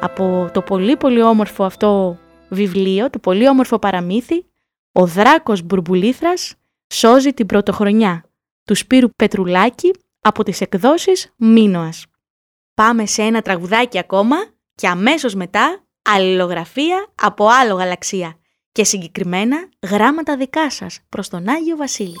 από 0.00 0.48
το 0.52 0.62
πολύ 0.62 0.96
πολύ 0.96 1.22
όμορφο 1.22 1.64
αυτό 1.64 2.16
βιβλίο, 2.48 3.10
το 3.10 3.18
πολύ 3.18 3.48
όμορφο 3.48 3.78
παραμύθι 3.78 4.44
«Ο 4.92 5.06
δράκος 5.06 5.62
Μπουρμπουλήθρας 5.62 6.54
σώζει 6.88 7.32
την 7.32 7.46
πρωτοχρονιά» 7.46 8.27
του 8.68 8.74
Σπύρου 8.74 9.08
Πετρουλάκη 9.16 9.90
από 10.20 10.42
τις 10.42 10.60
εκδόσεις 10.60 11.32
Μίνωας. 11.36 12.06
Πάμε 12.74 13.06
σε 13.06 13.22
ένα 13.22 13.42
τραγουδάκι 13.42 13.98
ακόμα 13.98 14.36
και 14.74 14.88
αμέσως 14.88 15.34
μετά 15.34 15.84
αλληλογραφία 16.02 17.06
από 17.14 17.46
άλλο 17.46 17.74
γαλαξία 17.74 18.38
και 18.72 18.84
συγκεκριμένα 18.84 19.68
γράμματα 19.90 20.36
δικά 20.36 20.70
σας 20.70 21.00
προς 21.08 21.28
τον 21.28 21.48
Άγιο 21.48 21.76
Βασίλη. 21.76 22.16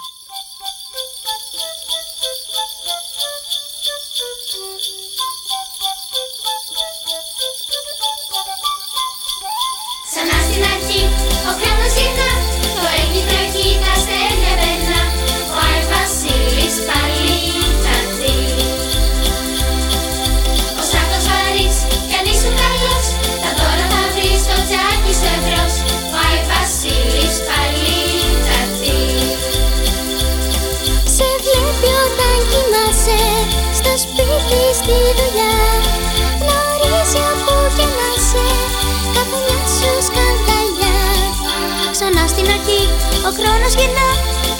Ο 43.28 43.30
χρόνος 43.30 43.74
γυρνά, 43.78 44.10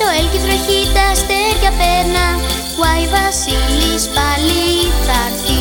το 0.01 0.07
έλκυθρο 0.19 0.53
έχει 0.59 0.79
τα 0.95 1.05
αστέρια 1.13 1.73
περνά. 1.81 2.29
Ο 2.81 2.83
Άι 2.93 3.07
Βασίλης 3.15 4.05
πάλι 4.17 4.63
θα 5.07 5.19
έρθει 5.29 5.58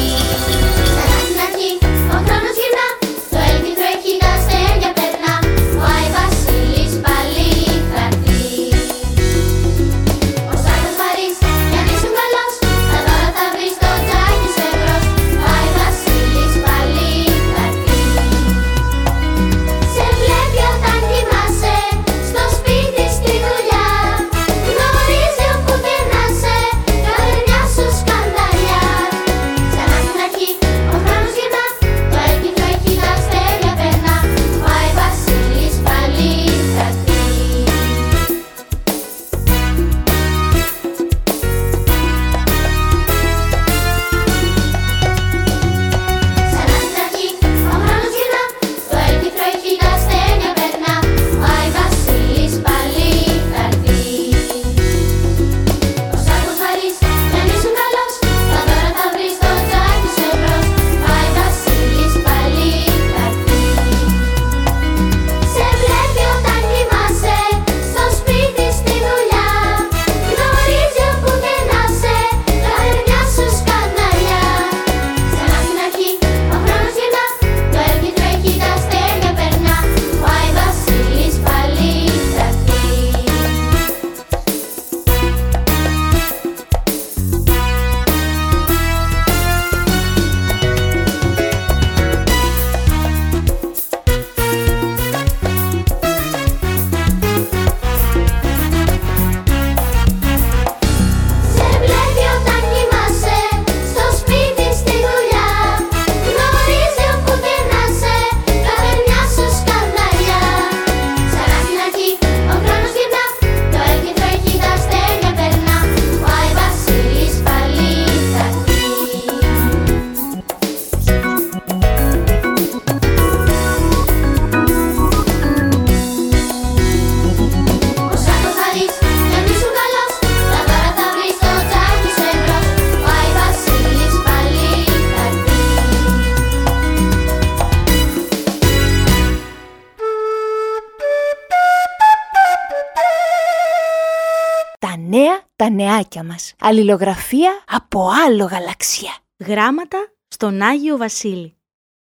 τα 145.68 145.74
νεάκια 145.74 146.24
μας. 146.24 146.54
Αλληλογραφία 146.60 147.64
από 147.68 148.10
άλλο 148.26 148.46
γαλαξία. 148.46 149.12
Γράμματα 149.48 149.98
στον 150.28 150.62
Άγιο 150.62 150.98
Βασίλη. 150.98 151.56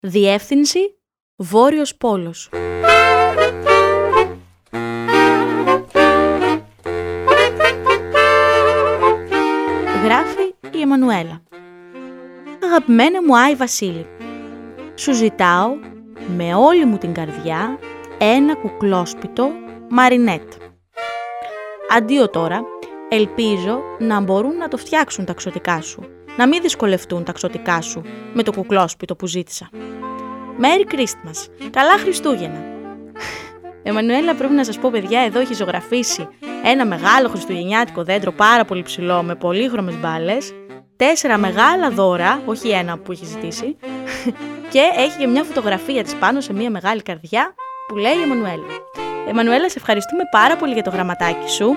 Διεύθυνση 0.01 0.79
Βόρειος 1.37 1.97
Πόλος. 1.97 2.49
Γράφει 10.05 10.55
η 10.73 10.81
Εμμανουέλα. 10.81 11.43
Αγαπημένε 12.65 13.21
μου 13.27 13.39
Άι 13.39 13.55
Βασίλη, 13.55 14.07
σου 14.95 15.13
ζητάω 15.13 15.69
με 16.37 16.55
όλη 16.55 16.85
μου 16.85 16.99
την 16.99 17.13
καρδιά 17.13 17.79
ένα 18.19 18.55
κουκλόσπιτο 18.55 19.51
μαρινέτ. 19.89 20.53
Αντίο 21.97 22.31
τώρα, 22.31 22.63
ελπίζω 23.13 23.81
να 23.99 24.21
μπορούν 24.21 24.57
να 24.57 24.69
το 24.69 24.77
φτιάξουν 24.77 25.25
τα 25.25 25.33
ξωτικά 25.33 25.81
σου, 25.81 26.03
να 26.37 26.49
μην 26.49 26.63
δυσκολευτούν 26.63 27.25
τα 27.25 27.33
ξωτικά 27.33 27.81
σου 27.81 28.03
με 28.35 28.43
το 28.43 28.53
κουκλόσπιτο 28.53 29.17
που 29.17 29.27
ζήτησα. 29.27 29.69
Merry 30.61 30.95
Christmas! 30.95 31.69
Καλά 31.71 31.99
Χριστούγεννα! 31.99 32.65
Εμμανουέλα, 33.83 34.35
πρέπει 34.35 34.55
να 34.55 34.65
σας 34.65 34.79
πω 34.79 34.91
παιδιά, 34.91 35.21
εδώ 35.21 35.41
έχει 35.41 35.55
ζωγραφίσει 35.55 36.29
ένα 36.65 36.87
μεγάλο 36.87 37.29
χριστουγεννιάτικο 37.29 38.05
δέντρο 38.05 38.33
πάρα 38.33 38.65
πολύ 38.65 38.83
ψηλό 38.83 39.23
με 39.23 39.35
πολύχρωμες 39.35 39.97
μπάλες, 39.97 40.53
τέσσερα 40.97 41.39
μεγάλα 41.39 41.91
δώρα, 41.91 42.43
όχι 42.47 42.69
ένα 42.69 42.99
που 42.99 43.13
έχει 43.13 43.25
ζητήσει, 43.25 43.77
και 44.71 44.81
έχει 44.97 45.19
και 45.19 45.27
μια 45.27 45.43
φωτογραφία 45.43 46.03
της 46.03 46.15
πάνω 46.15 46.41
σε 46.41 46.53
μια 46.53 46.71
μεγάλη 46.71 47.03
καρδιά 47.03 47.55
που 47.89 47.97
λέει 47.97 48.23
Εμμανουέλα. 48.23 48.67
Εμμανουέλα, 49.29 49.71
σε 49.71 49.79
ευχαριστούμε 49.79 50.23
πάρα 50.31 50.57
πολύ 50.57 50.73
για 50.73 50.83
το 50.83 50.91
γραμματάκι 50.91 51.49
σου. 51.51 51.77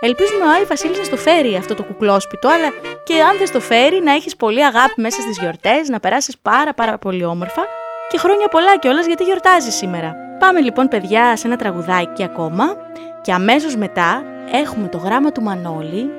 Ελπίζουμε 0.00 0.44
ο 0.44 0.50
Άι 0.50 0.64
Βασίλης 0.64 0.98
να 0.98 1.04
στο 1.04 1.16
φέρει 1.16 1.56
αυτό 1.56 1.74
το 1.74 1.82
κουκλόσπιτο, 1.82 2.48
αλλά 2.48 2.68
και 3.04 3.22
αν 3.22 3.38
δεν 3.38 3.46
στο 3.46 3.60
φέρει, 3.60 4.00
να 4.02 4.12
έχεις 4.12 4.36
πολύ 4.36 4.64
αγάπη 4.64 5.00
μέσα 5.00 5.20
στις 5.20 5.38
γιορτές, 5.38 5.88
να 5.88 6.00
περάσεις 6.00 6.38
πάρα 6.38 6.74
πάρα 6.74 6.98
πολύ 6.98 7.24
όμορφα 7.24 7.62
και 8.08 8.18
χρόνια 8.18 8.48
πολλά 8.48 8.78
κιόλας 8.78 9.06
γιατί 9.06 9.24
γιορτάζεις 9.24 9.74
σήμερα. 9.74 10.16
Πάμε 10.38 10.60
λοιπόν 10.60 10.88
παιδιά 10.88 11.36
σε 11.36 11.46
ένα 11.46 11.56
τραγουδάκι 11.56 12.22
ακόμα 12.24 12.76
και 13.22 13.32
αμέσως 13.32 13.76
μετά 13.76 14.22
έχουμε 14.52 14.88
το 14.88 14.98
γράμμα 14.98 15.32
του 15.32 15.42
Μανώλη, 15.42 16.10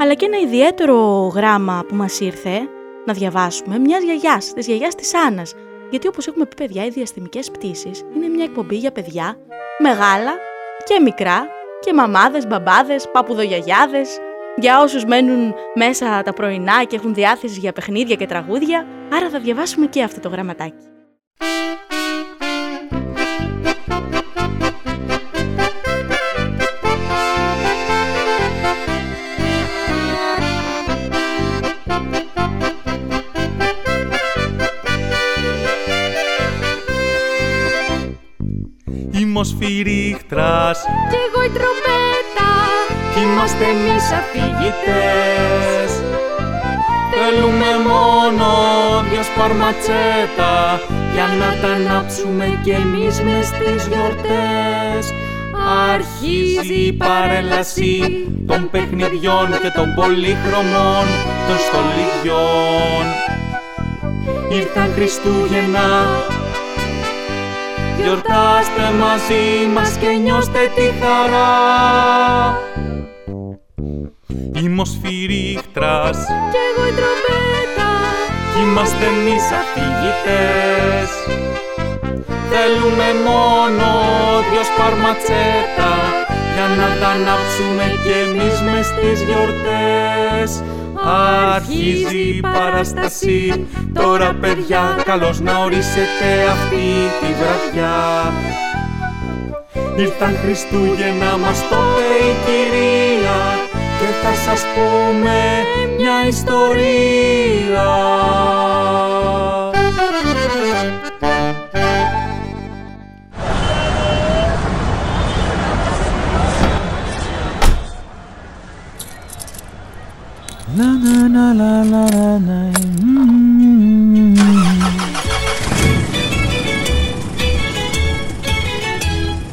αλλά 0.00 0.14
και 0.14 0.26
ένα 0.26 0.38
ιδιαίτερο 0.38 1.26
γράμμα 1.34 1.84
που 1.88 1.94
μας 1.94 2.20
ήρθε 2.20 2.60
να 3.04 3.12
διαβάσουμε 3.12 3.78
μιας 3.78 4.02
γιαγιάς, 4.02 4.52
της 4.52 4.66
γιαγιάς 4.66 4.94
της 4.94 5.14
Άννας. 5.14 5.54
Γιατί 5.90 6.06
όπως 6.06 6.26
έχουμε 6.26 6.44
πει, 6.44 6.54
παιδιά, 6.54 6.84
οι 6.84 6.88
διαστημικές 6.88 7.50
πτήσεις 7.50 8.02
είναι 8.16 8.28
μια 8.28 8.44
εκπομπή 8.44 8.76
για 8.76 8.92
παιδιά 8.92 9.36
μεγάλα 9.78 10.32
και 10.84 11.00
μικρά 11.00 11.46
και 11.84 11.92
μαμάδες, 11.92 12.46
μπαμπάδες, 12.46 13.08
παπουδογιαγιάδες, 13.12 14.18
για 14.56 14.80
όσους 14.80 15.04
μένουν 15.04 15.54
μέσα 15.74 16.22
τα 16.22 16.32
πρωινά 16.32 16.84
και 16.84 16.96
έχουν 16.96 17.14
διάθεση 17.14 17.58
για 17.58 17.72
παιχνίδια 17.72 18.16
και 18.16 18.26
τραγούδια. 18.26 18.86
Άρα 19.12 19.30
θα 19.30 19.38
διαβάσουμε 19.38 19.86
και 19.86 20.02
αυτό 20.02 20.20
το 20.20 20.28
γραμματάκι. 20.28 20.84
Σφυρίχτρας 39.44 40.78
Κι 41.10 41.18
εγώ 41.26 41.40
η 41.48 41.50
τρομπέτα 41.56 42.50
Κι 43.12 43.20
είμαστε 43.20 43.64
εμείς 43.74 44.04
αφηγητές. 44.20 45.90
Θέλουμε 47.14 47.70
μόνο 47.90 48.46
δυο 49.10 49.22
σπαρματσέτα 49.22 50.54
Για 51.14 51.26
να 51.40 51.48
τα 51.60 51.70
ανάψουμε 51.74 52.60
κι 52.64 52.70
εμείς 52.70 53.14
μες 53.20 53.46
στις 53.46 53.80
γιορτές. 53.90 55.04
Αρχίζει 55.92 56.80
η 56.90 56.92
παρέλαση 56.92 57.94
των 58.46 58.70
παιχνιδιών 58.70 59.48
και 59.62 59.70
των 59.78 59.94
πολύχρωμων 59.94 61.06
των 61.46 61.58
στολιδιών. 61.66 63.04
Ήρθαν 64.58 64.92
Χριστούγεννα 64.94 65.86
Γιορτάστε 68.02 68.84
μαζί 69.00 69.66
μας 69.74 69.96
και 70.00 70.08
νιώστε 70.22 70.58
τη 70.74 70.86
χαρά. 71.00 71.50
Είμαι 74.54 74.80
ο 74.80 74.84
σφυρίχτρας 74.84 76.18
Κι 76.52 76.58
εγώ 76.68 76.86
η 76.90 76.92
τρομπέτα. 76.98 77.90
Κι 78.52 78.60
είμαστε 78.62 79.04
εμείς 79.04 79.44
αφηγητές. 79.60 81.10
Θέλουμε 82.50 83.08
μόνο 83.28 83.86
δυο 84.50 84.62
σπαρματσέτα 84.70 85.92
Για 86.54 86.66
να 86.78 86.88
τα 87.00 87.08
ανάψουμε 87.08 87.84
κι 88.02 88.14
εμείς 88.24 88.60
μες 88.60 88.86
στις 88.86 89.22
γιορτές. 89.22 90.62
Αρχίζει 91.54 92.18
η 92.18 92.40
παράσταση. 92.40 93.66
Τώρα 93.94 94.36
παιδιά 94.40 95.02
καλώς 95.04 95.40
να 95.40 95.58
ορίσετε 95.58 96.28
αυτή 96.50 96.86
τη 97.20 97.26
βραδιά. 97.40 98.32
Ήρθαν 99.96 100.36
Χριστούγεννα 100.42 101.36
μας 101.36 101.68
το 101.68 101.76
λέει 101.76 102.30
η 102.30 102.36
κυρία 102.44 103.38
Και 103.98 104.06
θα 104.22 104.32
σας 104.44 104.64
πούμε 104.74 105.38
μια 105.98 106.26
ιστορία 106.28 107.90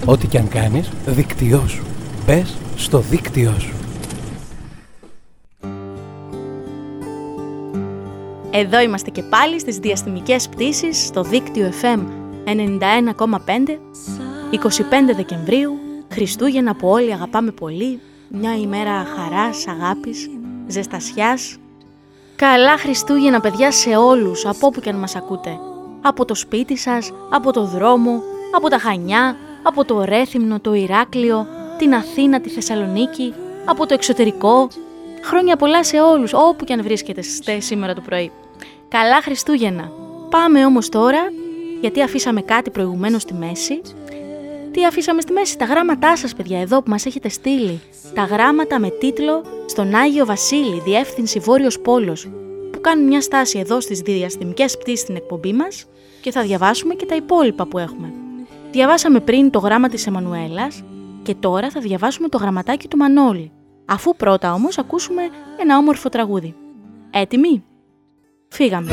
Ό,τι 0.06 0.28
και 0.28 0.38
αν 0.38 0.48
κάνεις, 0.48 0.90
δίκτυό 1.06 1.68
σου. 1.68 1.84
Μπες 2.26 2.58
στο 2.76 3.00
δίκτυό 3.00 3.56
σου. 3.60 3.74
Εδώ 8.52 8.80
είμαστε 8.80 9.10
και 9.10 9.24
πάλι 9.24 9.60
στις 9.60 9.78
διαστημικές 9.78 10.50
πτήσεις 10.50 11.06
στο 11.06 11.24
δίκτυο 11.24 11.72
FM 11.82 12.00
91,5 12.46 13.80
25 14.52 15.16
Δεκεμβρίου, 15.16 15.72
Χριστούγεννα 16.12 16.76
που 16.76 16.88
όλοι 16.88 17.14
αγαπάμε 17.14 17.52
πολύ, 17.52 18.00
μια 18.30 18.58
ημέρα 18.58 19.06
χαράς, 19.06 19.68
αγάπης, 19.68 20.30
ζεστασιάς. 20.70 21.58
Καλά 22.36 22.78
Χριστούγεννα 22.78 23.40
παιδιά 23.40 23.72
σε 23.72 23.96
όλους, 23.96 24.46
από 24.46 24.68
όπου 24.68 24.80
και 24.80 24.90
αν 24.90 24.96
μας 24.96 25.16
ακούτε. 25.16 25.60
Από 26.02 26.26
το 26.26 26.36
σπίτι 26.36 26.78
σας, 26.78 27.12
από 27.30 27.52
το 27.52 27.66
δρόμο, 27.66 28.22
από 28.56 28.70
τα 28.70 28.78
Χανιά, 28.78 29.38
από 29.64 29.86
το 29.86 30.04
Ρέθυμνο, 30.04 30.60
το 30.60 30.74
Ηράκλειο, 30.74 31.48
την 31.78 31.94
Αθήνα, 31.94 32.42
τη 32.42 32.50
Θεσσαλονίκη, 32.50 33.34
από 33.66 33.86
το 33.86 33.94
εξωτερικό. 33.94 34.68
Χρόνια 35.24 35.56
πολλά 35.56 35.84
σε 35.84 36.00
όλους, 36.00 36.34
όπου 36.34 36.66
και 36.66 36.74
αν 36.74 36.84
βρίσκετε 36.84 37.22
σήμερα 37.60 37.94
το 37.94 38.02
πρωί. 38.02 38.32
Καλά 38.88 39.22
Χριστούγεννα! 39.22 39.92
Πάμε 40.30 40.66
όμως 40.66 40.90
τώρα, 40.90 41.20
γιατί 41.82 42.02
αφήσαμε 42.02 42.42
κάτι 42.42 42.70
προηγουμένως 42.70 43.22
στη 43.22 43.34
μέση. 43.34 43.82
Τι 44.72 44.86
αφήσαμε 44.86 45.22
στη 45.22 45.32
μέση, 45.32 45.58
τα 45.58 45.66
γράμματά 45.66 46.18
σας 46.18 46.36
παιδιά, 46.36 46.60
εδώ 46.60 46.84
που 46.84 46.90
μας 46.90 47.06
έχετε 47.06 47.30
στείλει. 47.30 47.82
Τα 48.14 48.24
γράμματα 48.24 48.80
με 48.80 48.90
τίτλο 48.90 49.44
«Στον 49.66 49.96
Άγιο 49.96 50.26
Βασίλη, 50.26 50.82
Διεύθυνση 50.86 51.40
Βόρειος 51.40 51.80
Πόλος», 51.80 52.30
που 52.72 52.82
κάνουν 52.82 53.06
μια 53.06 53.22
στάση 53.22 53.60
εδώ 53.60 53.82
στις 53.82 54.00
διαστημικές 54.00 54.78
πτήσεις 54.78 55.00
στην 55.00 55.16
εκπομπή 55.16 55.54
μας 55.54 55.86
και 56.22 56.32
θα 56.32 56.42
διαβάσουμε 56.42 56.94
και 56.94 57.06
τα 57.06 57.16
υπόλοιπα 57.16 57.66
που 57.66 57.78
έχουμε. 57.78 58.14
Διαβάσαμε 58.72 59.20
πριν 59.20 59.50
το 59.50 59.60
γράμμα 59.60 59.90
της 59.90 60.08
Εμμανουέλας 60.08 60.84
και 61.24 61.36
τώρα 61.36 61.70
θα 61.70 61.80
διαβάσουμε 61.80 62.28
το 62.28 62.38
γραμματάκι 62.38 62.88
του 62.88 62.98
Μανώλη, 62.98 63.52
αφού 63.86 64.16
πρώτα 64.16 64.54
όμως 64.54 64.78
ακούσουμε 64.78 65.22
ένα 65.60 65.78
όμορφο 65.78 66.10
τραγούδι. 66.10 66.56
Έτοιμοι; 67.12 67.64
Φύγαμε. 68.48 68.90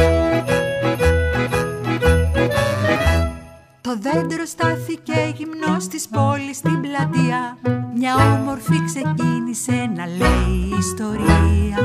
Το 3.87 3.99
δέντρο 4.01 4.45
στάθηκε 4.47 5.33
γυμνός 5.37 5.89
της 5.89 6.09
πόλης 6.09 6.57
στην 6.57 6.81
πλατεία. 6.81 7.59
Μια 7.97 8.15
όμορφη 8.15 8.85
ξεκίνησε 8.85 9.91
να 9.97 10.07
λέει 10.07 10.79
ιστορία. 10.79 11.81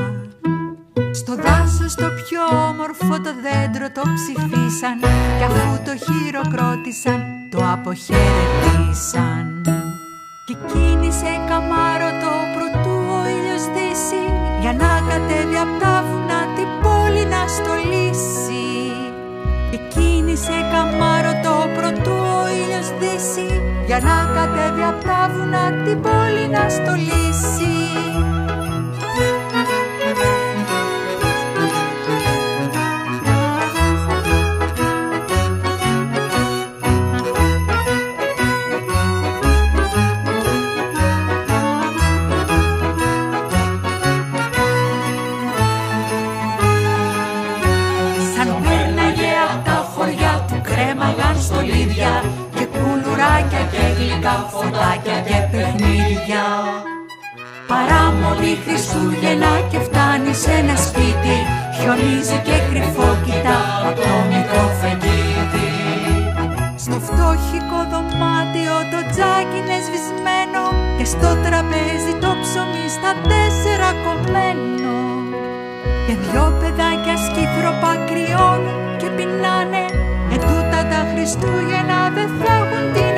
Στο 1.11 1.35
δάσος 1.35 1.95
το 1.95 2.07
πιο 2.21 2.41
όμορφο 2.69 3.13
το 3.25 3.31
δέντρο 3.45 3.87
το 3.97 4.01
ψηφίσαν 4.17 4.99
Κι 5.37 5.43
αφού 5.49 5.83
το 5.85 5.93
χειροκρότησαν 6.03 7.19
το 7.51 7.59
αποχαιρετήσαν. 7.73 9.45
Και 10.45 10.55
κίνησε 10.71 11.31
καμάρωτο 11.49 12.31
πρωτού 12.55 12.95
ο 13.17 13.21
ήλιος 13.35 13.63
δύση. 13.75 14.23
Για 14.61 14.73
να 14.73 14.91
κατέβει 15.09 15.57
απ' 15.57 15.79
τα 15.81 16.03
την 16.55 16.69
πόλη 16.81 17.25
να 17.25 17.47
στολίσει. 17.47 19.00
Κίνησε 20.01 20.57
καμάρο 20.71 21.33
το 21.43 21.55
πρωτού 21.75 22.11
ο 22.11 22.47
ήλιος 22.59 22.87
δύσει 22.99 23.61
Για 23.85 23.99
να 23.99 24.15
κατέβει 24.35 24.83
απ' 24.83 25.03
τα 25.03 25.31
βουνά 25.33 25.83
την 25.83 26.01
πόλη 26.01 26.45
να 26.51 26.69
στολίσει. 26.69 27.75
Παράμονη 58.51 58.65
Χριστούγεννα 58.65 59.53
και 59.71 59.79
φτάνεις 59.87 60.37
σε 60.43 60.51
ένα 60.61 60.75
σπίτι. 60.87 61.35
Χιονίζει 61.77 62.37
και 62.47 62.57
κρυφό 62.69 63.09
κοιτά 63.25 63.59
από 63.89 64.01
το 64.05 64.15
μικρό 64.31 64.65
φεγγίτι 64.79 65.67
Στο 66.83 66.97
φτώχικο 67.07 67.79
δωμάτιο 67.91 68.75
το 68.91 68.99
τζάκι 69.11 69.57
είναι 69.59 69.77
σβησμένο 69.85 70.63
Και 70.97 71.05
στο 71.13 71.29
τραπέζι 71.45 72.13
το 72.23 72.31
ψωμί 72.41 72.85
στα 72.97 73.11
τέσσερα 73.29 73.89
κομμένο. 74.03 74.95
Και 76.05 76.15
δυο 76.23 76.45
παιδάκια 76.59 77.15
σκύθροπα 77.25 77.91
κρυώνουν 78.09 78.81
και 78.99 79.09
πεινάνε. 79.15 79.83
Ετούτα 80.35 80.79
τα 80.91 81.01
Χριστούγεννα 81.09 81.99
δεν 82.15 82.29
θα 82.39 82.51
έχουν 82.59 82.83
τι 82.93 83.10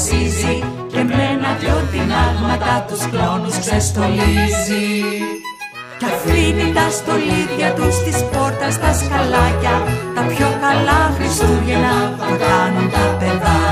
αποφασίζει 0.00 0.62
και 0.92 1.02
με 1.02 1.18
ένα 1.34 1.50
δυο 1.60 1.78
τεινάγματα 1.90 2.84
τους 2.88 3.02
κλόνους 3.10 3.58
ξεστολίζει. 3.58 4.88
Κι 5.98 6.06
αφήνει 6.12 6.72
τα 6.76 6.86
στολίδια 6.98 7.70
τους 7.76 7.94
στις 7.94 8.18
πόρτα 8.30 8.70
στα 8.70 8.92
σκαλάκια 9.00 9.76
τα 10.14 10.22
πιο 10.32 10.48
καλά 10.64 11.00
Χριστούγεννα 11.16 11.96
που 12.18 12.32
κάνουν 12.46 12.90
τα 12.90 13.04
παιδάκια 13.18 13.69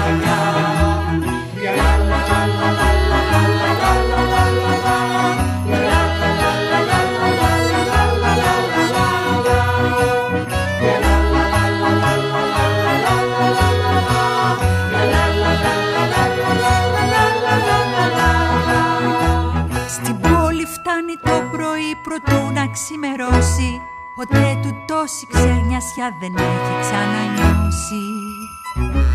ξενιασιά 25.89 26.09
δεν 26.21 26.35
έχει 26.49 26.73
ξανανιώσει. 26.85 28.05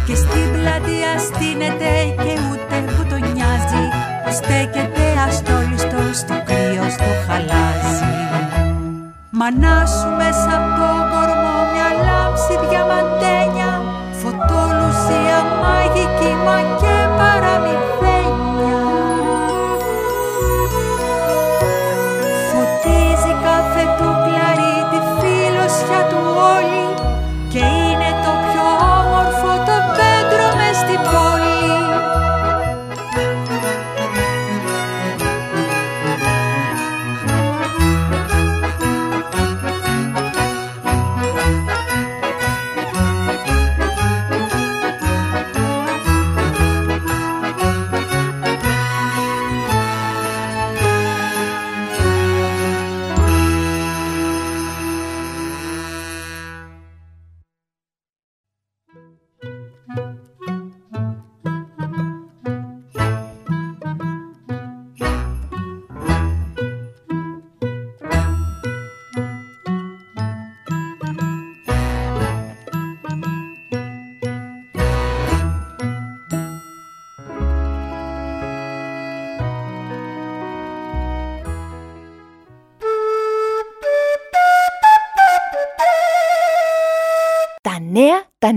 Και 0.05 0.15
στην 0.15 0.47
πλατεία 0.55 1.11
στείνεται 1.27 1.91
και 2.23 2.33
ούτε 2.47 2.75
που 2.91 3.01
το 3.09 3.17
νοιάζει. 3.33 3.85
Που 4.23 4.31
στέκεται 4.39 5.05
αστόλιστος 5.27 6.17
στο 6.23 6.35
κρύος 6.47 6.93
στο 6.97 7.11
χαλάζι 7.25 8.11
Μανά 9.39 9.85
σου 9.95 10.09
μέσα 10.21 10.51
από 10.57 10.69
το 10.79 10.89
κορμό 11.11 11.55
μια 11.71 11.89
λάμψη 12.05 12.53
διαμαντένια 12.67 13.52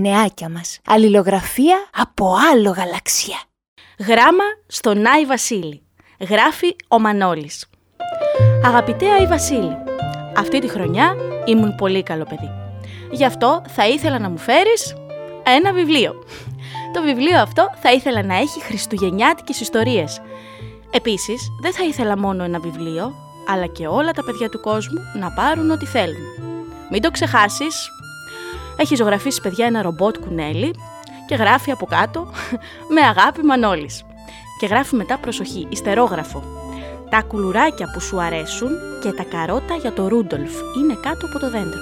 νεάκια 0.09 0.49
μας. 0.49 0.79
Αλληλογραφία 0.87 1.77
από 1.97 2.35
άλλο 2.53 2.71
γαλαξία. 2.71 3.39
Γράμμα 3.99 4.45
στον 4.67 5.07
Άι 5.07 5.27
Βασίλη. 5.27 5.83
Γράφει 6.29 6.77
ο 6.89 6.99
Μανώλης. 6.99 7.67
Αγαπητέ 8.65 9.11
Άι 9.11 9.27
Βασίλη, 9.27 9.77
αυτή 10.37 10.59
τη 10.59 10.69
χρονιά 10.69 11.15
ήμουν 11.45 11.75
πολύ 11.75 12.03
καλό 12.03 12.25
παιδί. 12.25 12.51
Γι' 13.11 13.25
αυτό 13.25 13.63
θα 13.69 13.89
ήθελα 13.89 14.19
να 14.19 14.31
μου 14.31 14.39
φέρεις 14.39 14.97
ένα 15.43 15.73
βιβλίο. 15.73 16.25
Το 16.93 17.03
βιβλίο 17.03 17.41
αυτό 17.41 17.71
θα 17.81 17.93
ήθελα 17.93 18.23
να 18.23 18.37
έχει 18.37 18.61
χριστουγεννιάτικες 18.63 19.61
ιστορίες. 19.61 20.21
Επίσης, 20.91 21.49
δεν 21.61 21.73
θα 21.73 21.85
ήθελα 21.85 22.19
μόνο 22.19 22.45
ένα 22.45 22.59
βιβλίο, 22.59 23.15
αλλά 23.49 23.67
και 23.67 23.87
όλα 23.87 24.11
τα 24.11 24.25
παιδιά 24.25 24.49
του 24.49 24.61
κόσμου 24.61 25.01
να 25.21 25.33
πάρουν 25.33 25.71
ό,τι 25.71 25.87
θέλουν. 25.87 26.25
Μην 26.91 27.03
το 27.03 27.11
ξεχάσεις, 27.11 27.89
έχει 28.77 28.95
ζωγραφίσει 28.95 29.41
παιδιά 29.41 29.67
ένα 29.67 29.83
ρομπότ 29.83 30.19
κουνέλι 30.19 30.75
και 31.27 31.35
γράφει 31.35 31.71
από 31.71 31.87
κάτω 31.87 32.27
με 32.95 33.01
αγάπη 33.01 33.43
Μανώλης. 33.43 34.05
Και 34.61 34.67
γράφει 34.67 34.95
μετά 34.95 35.19
προσοχή, 35.19 35.67
ιστερόγραφο. 35.69 36.43
Τα 37.11 37.23
κουλουράκια 37.23 37.91
που 37.93 38.01
σου 38.01 38.21
αρέσουν 38.21 38.71
και 39.03 39.13
τα 39.13 39.23
καρότα 39.23 39.75
για 39.75 39.93
το 39.93 40.09
Ρούντολφ 40.09 40.53
είναι 40.79 40.99
κάτω 41.03 41.27
από 41.27 41.39
το 41.39 41.51
δέντρο. 41.51 41.81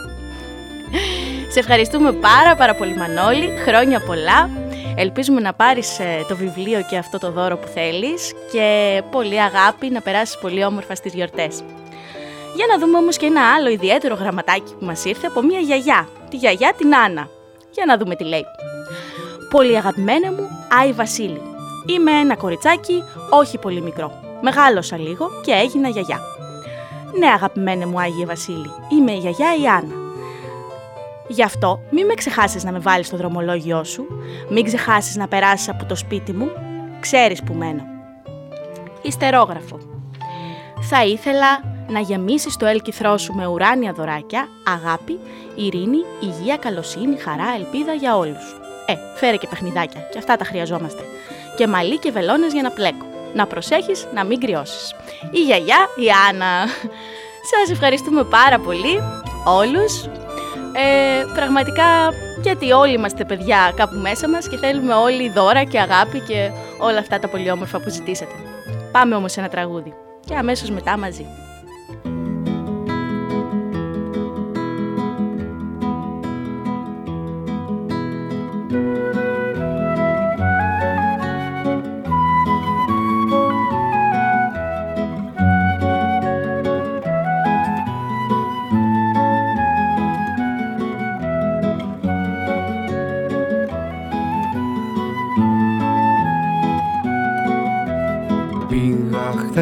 Σε 1.52 1.58
ευχαριστούμε 1.58 2.12
πάρα 2.12 2.56
πάρα 2.56 2.74
πολύ 2.74 2.96
Μανώλη, 2.96 3.48
χρόνια 3.66 4.00
πολλά. 4.00 4.50
Ελπίζουμε 4.96 5.40
να 5.40 5.52
πάρεις 5.52 5.98
ε, 5.98 6.24
το 6.28 6.36
βιβλίο 6.36 6.82
και 6.90 6.96
αυτό 6.96 7.18
το 7.18 7.30
δώρο 7.30 7.56
που 7.56 7.66
θέλεις 7.66 8.32
και 8.52 9.02
πολύ 9.10 9.42
αγάπη 9.42 9.90
να 9.90 10.00
περάσεις 10.00 10.38
πολύ 10.38 10.64
όμορφα 10.64 10.94
στις 10.94 11.14
γιορτές. 11.14 11.62
Για 12.54 12.66
να 12.68 12.78
δούμε 12.78 12.98
όμως 12.98 13.16
και 13.16 13.26
ένα 13.26 13.54
άλλο 13.54 13.68
ιδιαίτερο 13.68 14.14
γραμματάκι 14.14 14.74
που 14.78 14.84
μας 14.84 15.04
ήρθε 15.04 15.26
από 15.26 15.42
μια 15.42 15.58
γιαγιά, 15.58 16.08
τη 16.30 16.36
γιαγιά 16.36 16.72
την 16.76 16.94
Άννα. 16.96 17.28
Για 17.70 17.84
να 17.86 17.96
δούμε 17.96 18.14
τι 18.14 18.24
λέει. 18.24 18.44
Πολύ 19.50 19.76
αγαπημένα 19.76 20.32
μου, 20.32 20.48
Άι 20.80 20.92
Βασίλη. 20.92 21.40
Είμαι 21.86 22.10
ένα 22.10 22.36
κοριτσάκι 22.36 23.02
όχι 23.30 23.58
πολύ 23.58 23.80
μικρό. 23.80 24.12
Μεγάλωσα 24.40 24.98
λίγο 24.98 25.30
και 25.44 25.52
έγινα 25.52 25.88
γιαγιά. 25.88 26.20
Ναι 27.18 27.26
αγαπημένα 27.26 27.86
μου 27.86 28.00
Άγιε 28.00 28.26
Βασίλη, 28.26 28.70
είμαι 28.88 29.12
η 29.12 29.16
γιαγιά 29.18 29.56
η 29.62 29.66
Άννα. 29.66 29.94
Γι' 31.28 31.42
αυτό 31.42 31.80
μην 31.90 32.06
με 32.06 32.14
ξεχάσεις 32.14 32.64
να 32.64 32.72
με 32.72 32.78
βάλεις 32.78 33.06
στο 33.06 33.16
δρομολόγιό 33.16 33.84
σου, 33.84 34.06
μην 34.48 34.64
ξεχάσεις 34.64 35.16
να 35.16 35.28
περάσεις 35.28 35.68
από 35.68 35.84
το 35.84 35.94
σπίτι 35.94 36.32
μου, 36.32 36.50
ξέρεις 37.00 37.42
που 37.42 37.54
μένω. 37.54 37.82
Ιστερόγραφο. 39.02 39.78
Θα 40.80 41.04
ήθελα 41.04 41.73
να 41.88 42.00
γεμίσεις 42.00 42.56
το 42.56 42.66
έλκυθρό 42.66 43.18
σου 43.18 43.32
με 43.32 43.46
ουράνια 43.46 43.92
δωράκια, 43.92 44.48
αγάπη, 44.66 45.18
ειρήνη, 45.54 46.04
υγεία, 46.20 46.56
καλοσύνη, 46.56 47.16
χαρά, 47.16 47.54
ελπίδα 47.56 47.92
για 47.92 48.16
όλους. 48.16 48.56
Ε, 48.86 48.94
φέρε 49.16 49.36
και 49.36 49.46
παιχνιδάκια, 49.46 50.00
και 50.00 50.18
αυτά 50.18 50.36
τα 50.36 50.44
χρειαζόμαστε. 50.44 51.02
Και 51.56 51.66
μαλλί 51.66 51.98
και 51.98 52.10
βελόνες 52.10 52.52
για 52.52 52.62
να 52.62 52.70
πλέκω. 52.70 53.06
Να 53.34 53.46
προσέχεις 53.46 54.06
να 54.14 54.24
μην 54.24 54.40
κρυώσεις. 54.40 54.94
Η 55.30 55.40
γιαγιά, 55.40 55.88
η 55.96 56.06
Άννα. 56.28 56.66
Σας 57.50 57.70
ευχαριστούμε 57.70 58.24
πάρα 58.24 58.58
πολύ 58.58 58.98
όλους. 59.44 60.04
Ε, 60.76 61.24
πραγματικά 61.34 62.12
γιατί 62.42 62.72
όλοι 62.72 62.92
είμαστε 62.92 63.24
παιδιά 63.24 63.72
κάπου 63.76 63.96
μέσα 63.96 64.28
μας 64.28 64.48
και 64.48 64.56
θέλουμε 64.56 64.94
όλοι 64.94 65.30
δώρα 65.30 65.64
και 65.64 65.80
αγάπη 65.80 66.20
και 66.20 66.50
όλα 66.80 66.98
αυτά 66.98 67.18
τα 67.18 67.28
πολύ 67.28 67.50
όμορφα 67.50 67.80
που 67.80 67.88
ζητήσατε. 67.88 68.34
Πάμε 68.92 69.14
όμως 69.14 69.32
σε 69.32 69.40
ένα 69.40 69.48
τραγούδι 69.48 69.94
και 70.24 70.34
αμέσως 70.34 70.70
μετά 70.70 70.98
μαζί. 70.98 71.26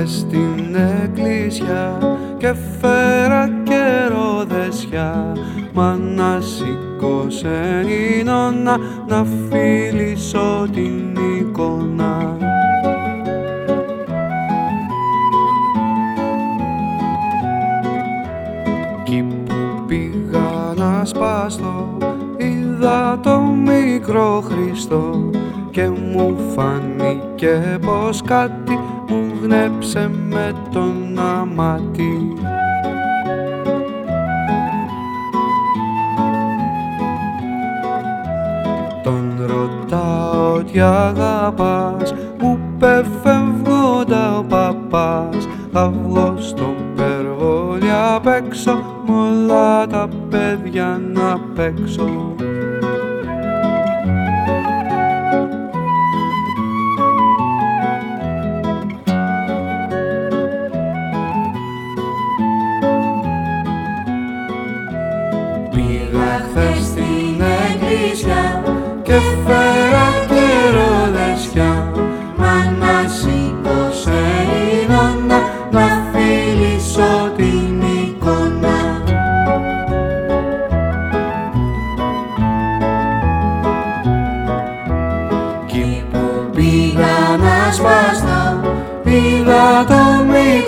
Στην 0.06 0.74
εκκλησιά 1.02 1.98
και 2.38 2.54
φέρα 2.80 3.48
και 3.62 4.08
ροδεσιά 4.08 5.36
μα 5.72 5.96
να 5.96 6.40
σηκώσε 7.02 7.84
η 7.86 8.22
νόνα 8.22 8.78
να 9.06 9.24
φιλήσω 9.24 10.66
την 10.72 11.16
εικόνα. 11.38 12.36
Κι 19.04 19.24
που 19.46 19.84
πήγα 19.86 20.74
να 20.76 21.04
σπάσω 21.04 21.96
είδα 22.36 23.20
το 23.22 23.40
μικρό 23.40 24.40
Χριστό 24.40 25.30
και 25.70 25.88
μου 25.88 26.36
φάνηκε 26.54 27.78
πως 27.84 28.22
κάτι 28.22 28.78
γνέψε 29.42 30.10
με 30.28 30.52
τον 30.72 31.18
αμάτι 31.18 32.32
ρωτάω 40.72 40.72
τι 40.72 40.80
αγαπάς 40.80 42.14
μου 42.38 42.58
πεφεύγοντα 42.78 44.38
ο 44.38 44.42
παπάς. 44.42 45.48
Θα 45.72 45.88
βγω 45.88 46.34
στο 46.38 46.74
περβόλι 46.96 47.90
απ' 48.14 48.26
έξω 48.26 49.02
μ' 49.06 49.10
όλα 49.10 49.86
τα 49.86 50.08
παιδιά 50.30 51.00
να 51.12 51.40
παίξω. 51.54 52.34
Και 69.02 69.18
φέρα 69.46 69.72
και 69.72 69.81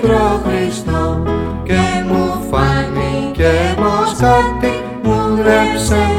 το 0.05 0.11
μικρό 0.11 0.41
Χριστό 0.47 1.23
και 1.63 1.81
μου 2.09 2.49
φάνηκε 2.51 3.53
πως 3.77 4.17
κάτι 4.19 4.73
μου 5.03 5.37
γρέψε 5.37 6.14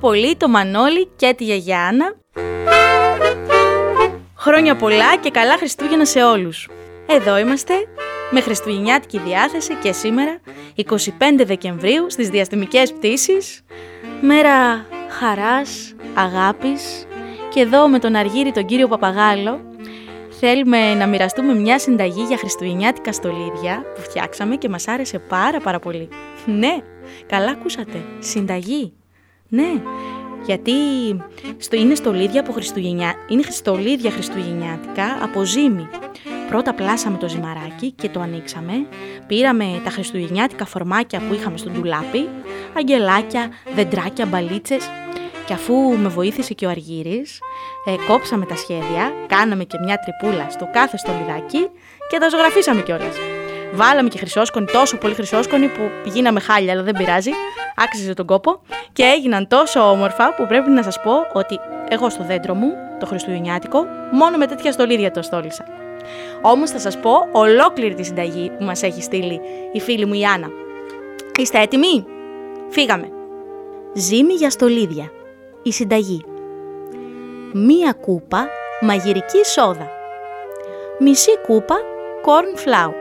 πολύ 0.00 0.36
το 0.36 0.48
Μανώλη 0.48 1.08
και 1.16 1.34
τη 1.36 1.44
Γιαγιάνα. 1.44 2.14
Χρόνια 4.36 4.76
πολλά 4.76 5.16
και 5.16 5.30
καλά 5.30 5.56
Χριστούγεννα 5.56 6.04
σε 6.04 6.22
όλους. 6.22 6.68
Εδώ 7.06 7.38
είμαστε 7.38 7.74
με 8.30 8.40
χριστουγεννιάτικη 8.40 9.18
διάθεση 9.18 9.74
και 9.74 9.92
σήμερα, 9.92 10.40
25 10.76 11.44
Δεκεμβρίου, 11.44 12.10
στις 12.10 12.28
διαστημικές 12.28 12.92
πτήσεις, 12.92 13.64
μέρα 14.20 14.86
χαράς, 15.08 15.94
αγάπης 16.14 17.06
και 17.48 17.60
εδώ 17.60 17.88
με 17.88 17.98
τον 17.98 18.14
Αργύρι 18.14 18.52
τον 18.52 18.66
κύριο 18.66 18.88
Παπαγάλο 18.88 19.60
θέλουμε 20.40 20.94
να 20.94 21.06
μοιραστούμε 21.06 21.54
μια 21.54 21.78
συνταγή 21.78 22.22
για 22.22 22.36
χριστουγεννιάτικα 22.36 23.12
στολίδια 23.12 23.84
που 23.94 24.00
φτιάξαμε 24.00 24.56
και 24.56 24.68
μας 24.68 24.88
άρεσε 24.88 25.18
πάρα 25.18 25.60
πάρα 25.60 25.78
πολύ. 25.78 26.08
Ναι, 26.46 26.76
καλά 27.26 27.50
ακούσατε, 27.50 28.04
συνταγή. 28.18 28.99
Ναι, 29.52 29.82
γιατί 30.46 30.72
στο, 31.56 31.76
είναι 31.76 31.94
στολίδια 31.94 32.40
από 32.40 32.52
Χριστουγεννιά, 32.52 33.14
είναι 33.28 33.42
στολίδια 33.42 34.10
χριστουγεννιάτικα 34.10 35.18
από 35.22 35.44
ζύμη. 35.44 35.88
Πρώτα 36.48 36.74
πλάσαμε 36.74 37.16
το 37.16 37.28
ζυμαράκι 37.28 37.90
και 37.90 38.08
το 38.08 38.20
ανοίξαμε, 38.20 38.72
πήραμε 39.26 39.80
τα 39.84 39.90
χριστουγεννιάτικα 39.90 40.64
φορμάκια 40.64 41.20
που 41.28 41.34
είχαμε 41.34 41.56
στο 41.56 41.70
ντουλάπι, 41.70 42.28
αγγελάκια, 42.76 43.48
δεντράκια, 43.74 44.26
μπαλίτσες 44.26 44.90
και 45.46 45.52
αφού 45.52 45.74
με 45.74 46.08
βοήθησε 46.08 46.54
και 46.54 46.66
ο 46.66 46.68
Αργύρης, 46.68 47.40
ε, 47.84 47.94
κόψαμε 48.06 48.46
τα 48.46 48.56
σχέδια, 48.56 49.12
κάναμε 49.26 49.64
και 49.64 49.78
μια 49.84 49.96
τρυπούλα 49.96 50.50
στο 50.50 50.68
κάθε 50.72 50.96
στολιδάκι 50.96 51.68
και 52.10 52.18
τα 52.18 52.28
ζωγραφίσαμε 52.28 52.82
κιόλας. 52.82 53.16
Βάλαμε 53.72 54.08
και 54.08 54.18
χρυσόσκονη, 54.18 54.66
τόσο 54.66 54.96
πολύ 54.96 55.14
χρυσόσκονη 55.14 55.68
που 55.68 56.10
γίναμε 56.10 56.40
χάλια, 56.40 56.72
αλλά 56.72 56.82
δεν 56.82 56.94
πειράζει. 56.94 57.30
Άξιζε 57.84 58.14
τον 58.14 58.26
κόπο 58.26 58.60
και 58.92 59.02
έγιναν 59.02 59.48
τόσο 59.48 59.90
όμορφα 59.90 60.34
που 60.34 60.46
πρέπει 60.46 60.70
να 60.70 60.82
σας 60.82 61.00
πω 61.00 61.12
ότι 61.32 61.58
εγώ 61.88 62.10
στο 62.10 62.24
δέντρο 62.24 62.54
μου, 62.54 62.72
το 63.00 63.06
χριστουγεννιάτικο, 63.06 63.86
μόνο 64.12 64.36
με 64.36 64.46
τέτοια 64.46 64.72
στολίδια 64.72 65.10
το 65.10 65.22
στόλισα. 65.22 65.64
Όμως 66.42 66.70
θα 66.70 66.78
σας 66.78 66.98
πω 66.98 67.12
ολόκληρη 67.32 67.94
τη 67.94 68.02
συνταγή 68.02 68.50
που 68.58 68.64
μας 68.64 68.82
έχει 68.82 69.02
στείλει 69.02 69.40
η 69.72 69.80
φίλη 69.80 70.06
μου 70.06 70.14
η 70.14 70.24
Άννα. 70.24 70.48
Είστε 71.38 71.60
έτοιμοι; 71.60 72.04
Φύγαμε. 72.68 73.08
Ζύμη 73.94 74.32
για 74.32 74.50
στολίδια. 74.50 75.10
Η 75.62 75.72
συνταγή. 75.72 76.24
Μία 77.52 77.92
κούπα 77.92 78.48
μαγειρική 78.80 79.44
σόδα. 79.44 79.88
Μισή 80.98 81.38
κούπα 81.46 81.76
corn 82.24 82.58
flour 82.58 82.92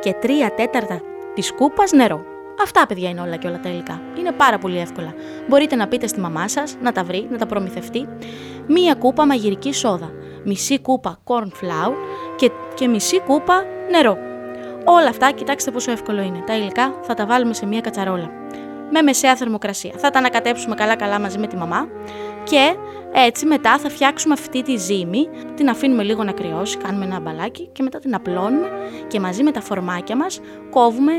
και 0.00 0.14
3 0.22 0.26
τέταρτα 0.56 1.00
της 1.34 1.52
κούπας 1.52 1.92
νερό. 1.92 2.24
Αυτά, 2.62 2.86
παιδιά, 2.86 3.08
είναι 3.08 3.20
όλα 3.20 3.36
και 3.36 3.46
όλα 3.46 3.60
τα 3.60 3.68
υλικά. 3.68 4.00
Είναι 4.18 4.32
πάρα 4.32 4.58
πολύ 4.58 4.78
εύκολα. 4.78 5.14
Μπορείτε 5.48 5.76
να 5.76 5.88
πείτε 5.88 6.06
στη 6.06 6.20
μαμά 6.20 6.48
σας 6.48 6.76
να 6.82 6.92
τα 6.92 7.04
βρει, 7.04 7.26
να 7.30 7.38
τα 7.38 7.46
προμηθευτεί. 7.46 8.08
Μία 8.66 8.94
κούπα 8.94 9.26
μαγειρική 9.26 9.72
σόδα, 9.72 10.10
μισή 10.44 10.80
κούπα 10.80 11.18
corn 11.24 11.46
flour 11.46 11.92
και, 12.36 12.50
και 12.74 12.88
μισή 12.88 13.20
κούπα 13.20 13.64
νερό. 13.90 14.16
Όλα 14.84 15.08
αυτά, 15.08 15.30
κοιτάξτε 15.30 15.70
πόσο 15.70 15.90
εύκολο 15.90 16.22
είναι. 16.22 16.42
Τα 16.46 16.56
υλικά 16.56 16.94
θα 17.02 17.14
τα 17.14 17.26
βάλουμε 17.26 17.54
σε 17.54 17.66
μία 17.66 17.80
κατσαρόλα. 17.80 18.30
Με 18.90 19.02
μεσαία 19.02 19.36
θερμοκρασία. 19.36 19.92
Θα 19.96 20.10
τα 20.10 20.18
ανακατέψουμε 20.18 20.74
καλά-καλά 20.74 21.20
μαζί 21.20 21.38
με 21.38 21.46
τη 21.46 21.56
μαμά 21.56 21.88
και 22.44 22.76
Έτσι 23.18 23.46
μετά 23.46 23.78
θα 23.78 23.88
φτιάξουμε 23.88 24.34
αυτή 24.34 24.62
τη 24.62 24.76
ζύμη, 24.76 25.28
την 25.54 25.68
αφήνουμε 25.68 26.02
λίγο 26.02 26.24
να 26.24 26.32
κρυώσει, 26.32 26.76
κάνουμε 26.76 27.04
ένα 27.04 27.20
μπαλάκι 27.20 27.68
και 27.72 27.82
μετά 27.82 27.98
την 27.98 28.14
απλώνουμε 28.14 28.68
και 29.06 29.20
μαζί 29.20 29.42
με 29.42 29.50
τα 29.50 29.60
φορμάκια 29.60 30.16
μας 30.16 30.40
κόβουμε 30.70 31.12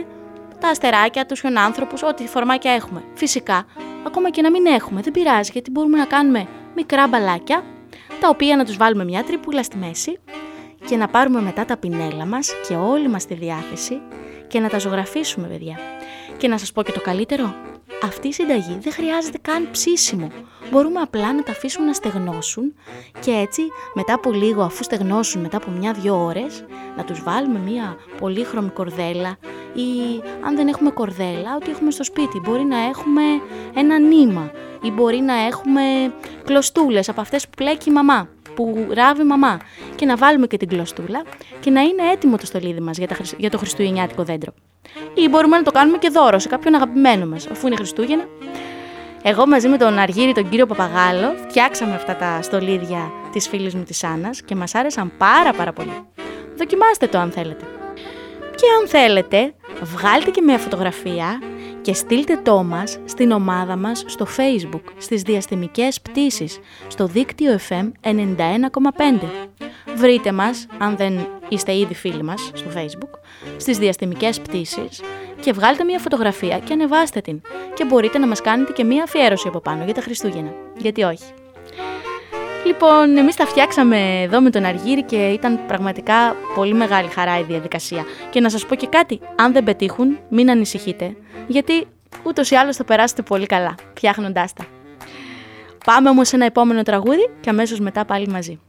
τα 0.60 0.68
αστεράκια, 0.68 1.26
τους 1.26 1.40
χιονάνθρωπους, 1.40 2.04
ό,τι 2.04 2.28
φορμάκια 2.28 2.72
έχουμε. 2.72 3.04
Φυσικά, 3.14 3.66
ακόμα 4.06 4.30
και 4.30 4.42
να 4.42 4.52
μην 4.52 4.66
έχουμε, 4.66 5.02
δεν 5.02 5.14
πειράζει 5.14 5.50
γιατί 5.54 5.72
μπορούμε 5.72 5.98
να 5.98 6.06
κάνουμε 6.06 6.48
μικρά 6.76 7.08
μπαλάκια, 7.08 7.64
τα 8.20 8.30
οποία 8.30 8.56
να 8.56 8.66
τους 8.66 8.78
βάλουμε 8.78 9.04
μια 9.04 9.24
τρυπούλα 9.24 9.64
στη 9.64 9.78
μέση 9.78 10.20
και 10.86 10.98
να 10.98 11.08
πάρουμε 11.08 11.42
μετά 11.42 11.66
τα 11.66 11.78
πινέλα 11.78 12.26
μας 12.26 12.54
και 12.68 12.76
όλη 12.76 13.08
μας 13.08 13.26
τη 13.26 13.34
διάθεση 13.34 14.02
και 14.48 14.60
να 14.60 14.70
τα 14.70 14.80
ζωγραφίσουμε 14.80 15.48
παιδιά. 15.48 15.80
Και 16.38 16.48
να 16.48 16.58
σας 16.58 16.72
πω 16.72 16.84
και 16.84 16.92
το 16.92 17.02
καλύτερο, 17.02 17.56
αυτή 18.04 18.28
η 18.28 18.34
συνταγή 18.34 18.78
δεν 18.82 18.94
χρειάζεται 18.94 19.38
καν 19.42 19.68
ψήσιμο. 19.72 20.32
Μπορούμε 20.72 21.00
απλά 21.00 21.34
να 21.34 21.44
τα 21.44 21.52
αφήσουμε 21.52 21.86
να 21.86 21.94
στεγνώσουν 21.94 22.74
και 23.20 23.32
έτσι 23.32 23.62
μετά 23.94 24.14
από 24.14 24.32
λίγο 24.32 24.62
αφού 24.62 24.84
στεγνώσουν 24.84 25.42
μετά 25.42 25.58
από 25.58 25.72
μια-δυο 25.72 26.24
ώρες 26.24 26.66
να 26.98 27.04
τους 27.04 27.24
βάλουμε 27.24 27.60
μια 27.60 27.98
πολύχρωμη 28.20 28.70
κορδέλα 28.70 29.38
ή 29.78 30.22
αν 30.46 30.56
δεν 30.56 30.68
έχουμε 30.68 30.90
κορδέλα 30.90 31.56
ότι 31.62 31.72
έχουμε 31.72 31.92
στο 31.92 32.04
σπίτι. 32.04 32.40
Μπορεί 32.40 32.64
να 32.64 32.78
έχουμε 32.78 33.22
ένα 33.76 34.00
νήμα 34.00 34.52
ή 34.82 34.92
μπορεί 34.92 35.18
να 35.18 35.34
έχουμε 35.34 35.82
κλωστούλες 36.46 37.10
από 37.10 37.22
αυτές 37.22 37.44
που 37.44 37.52
πλέκει 37.58 37.90
η 37.90 37.92
μαμά 37.92 38.28
που 38.56 38.88
ράβει 38.94 39.22
η 39.22 39.26
μαμά 39.26 39.60
και 39.96 40.06
να 40.06 40.16
βάλουμε 40.16 40.48
και 40.48 40.58
την 40.58 40.68
κλωστούλα 40.68 41.24
και 41.60 41.70
να 41.70 41.82
είναι 41.82 42.12
έτοιμο 42.14 42.38
το 42.38 42.46
στολίδι 42.46 42.80
μας 42.80 42.98
για, 42.98 43.08
για 43.38 43.50
το 43.50 43.58
χριστουγεννιάτικο 43.58 44.24
δέντρο. 44.24 44.54
Ή 45.14 45.30
μπορούμε 45.30 45.58
να 45.58 45.64
το 45.64 45.72
κάνουμε 45.72 45.98
και 45.98 46.10
δώρο 46.10 46.40
σε 46.40 46.48
κάποιον 46.48 46.74
αγαπημένο 46.76 47.26
μας, 47.26 47.48
αφού 47.48 47.68
είναι 47.68 47.76
Χριστούγεννα. 47.76 48.24
Εγώ 49.24 49.48
μαζί 49.48 49.68
με 49.68 49.78
τον 49.78 49.98
Αργύρι, 49.98 50.34
τον 50.34 50.50
κύριο 50.50 50.66
Παπαγάλο, 50.66 51.34
φτιάξαμε 51.48 51.94
αυτά 51.94 52.16
τα 52.16 52.42
στολίδια 52.42 53.12
της 53.32 53.48
φίλης 53.48 53.76
μου 53.76 53.84
της 53.84 54.04
Άννας 54.04 54.42
και 54.42 54.56
μας 54.56 54.76
άρεσαν 54.76 55.12
πάρα 55.18 55.54
πάρα 55.54 55.74
πολύ. 55.74 55.94
Δοκιμάστε 56.58 57.08
το 57.08 57.18
αν 57.18 57.32
θέλετε. 57.32 57.77
Και 58.58 58.66
αν 58.82 58.88
θέλετε, 58.88 59.54
βγάλτε 59.82 60.32
και 60.32 60.42
μια 60.42 60.58
φωτογραφία 60.58 61.42
και 61.82 61.94
στείλτε 61.94 62.40
το 62.44 62.64
μας 62.64 63.00
στην 63.06 63.32
ομάδα 63.32 63.76
μας 63.76 64.04
στο 64.08 64.28
Facebook, 64.38 64.82
στις 64.98 65.22
διαστημικές 65.22 66.02
πτήσεις, 66.02 66.60
στο 66.88 67.06
δίκτυο 67.06 67.60
FM 67.70 67.92
91,5. 68.02 69.30
Βρείτε 69.96 70.32
μας, 70.32 70.66
αν 70.78 70.96
δεν 70.98 71.28
είστε 71.50 71.78
ήδη 71.78 71.94
φίλοι 71.94 72.24
μας 72.24 72.52
στο 72.54 72.70
Facebook, 72.76 73.20
στις 73.58 73.78
διαστημικές 73.78 74.42
πτήσεις 74.42 75.02
και 75.40 75.52
βγάλτε 75.52 75.84
μια 75.84 76.00
φωτογραφία 76.00 76.60
και 76.60 76.74
ανεβάστε 76.74 77.22
την. 77.22 77.42
Και 77.74 77.86
μπορείτε 77.86 78.18
να 78.18 78.28
μας 78.28 78.42
κάνετε 78.42 78.72
και 78.72 78.84
μια 78.84 79.04
αφιέρωση 79.04 79.48
από 79.48 79.60
πάνω 79.60 79.84
για 79.84 79.94
τα 79.94 80.02
Χριστούγεννα. 80.02 80.52
Γιατί 80.78 81.04
όχι. 81.04 81.34
Λοιπόν, 82.68 83.18
εμείς 83.18 83.36
τα 83.36 83.46
φτιάξαμε 83.46 84.22
εδώ 84.22 84.42
με 84.42 84.50
τον 84.50 84.66
Αργύρι 84.66 85.04
και 85.04 85.28
ήταν 85.28 85.60
πραγματικά 85.68 86.36
πολύ 86.56 86.74
μεγάλη 86.74 87.08
χαρά 87.08 87.40
η 87.40 87.44
διαδικασία. 87.44 88.06
Και 88.30 88.40
να 88.40 88.50
σας 88.50 88.66
πω 88.66 88.76
και 88.76 88.88
κάτι, 88.88 89.20
αν 89.36 89.54
δεν 89.54 89.64
πετύχουν, 89.64 90.20
μην 90.30 90.50
ανησυχείτε, 90.50 91.16
γιατί 91.48 91.88
ούτως 92.24 92.52
ή 92.52 92.56
άλλως 92.56 92.76
θα 92.76 92.84
περάσετε 92.84 93.22
πολύ 93.22 93.46
καλά, 93.46 93.76
φτιάχνοντάς 93.94 94.54
τα. 94.54 94.66
Πάμε 95.86 96.10
όμως 96.10 96.28
σε 96.28 96.36
ένα 96.36 96.46
επόμενο 96.46 96.84
τραγούδι 96.84 97.30
και 97.42 97.50
αμέσως 97.50 97.80
μετά 97.80 98.06
πάλι 98.06 98.28
μαζί. 98.28 98.60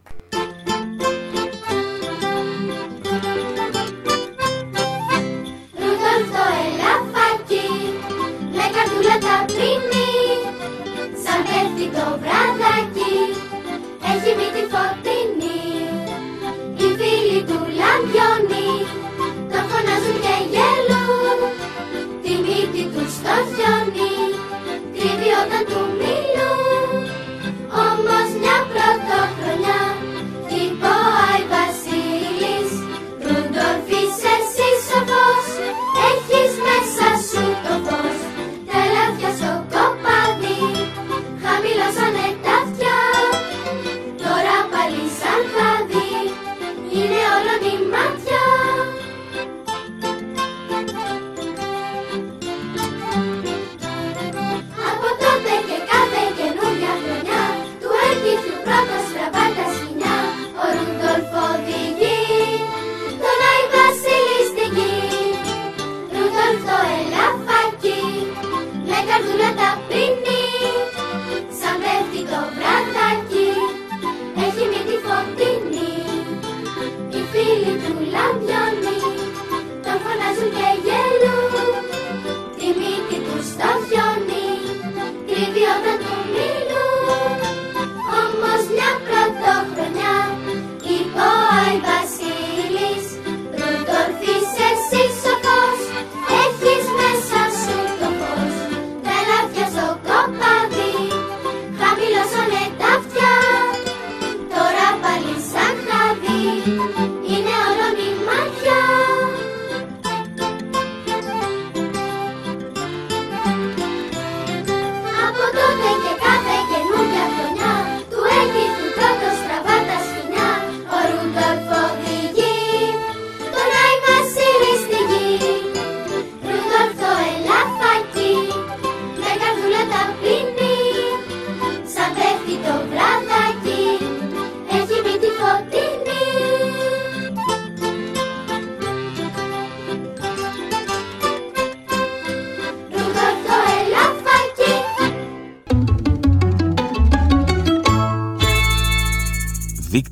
we 14.59 14.67
thought 14.67 15.18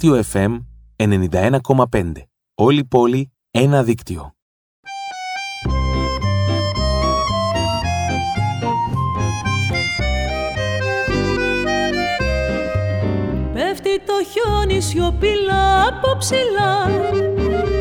Δίκτυο 0.08 0.24
FM 0.32 0.60
91,5. 0.96 2.12
Όλη 2.56 2.86
πόλη, 2.86 3.32
ένα 3.52 3.84
δίκτυο. 3.84 4.36
Πέφτει 13.54 14.00
το 14.06 14.14
χιόνι 14.32 14.82
σιωπηλά 14.82 15.88
από 15.88 16.18
ψηλά 16.18 16.86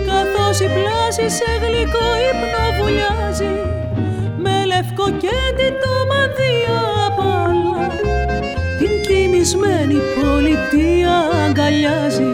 Καθώς 0.06 0.60
η 0.60 0.64
πλάση 0.64 1.36
σε 1.36 1.44
γλυκό 1.60 2.06
ύπνο 2.30 2.82
βουλιάζει 2.82 3.54
Με 4.38 4.64
λευκό 4.64 5.04
κέντι 5.04 5.68
το 5.80 6.06
μανδύα 6.08 6.96
ευτυχισμένη 9.46 9.98
πολιτεία 10.16 11.14
αγκαλιάζει. 11.44 12.32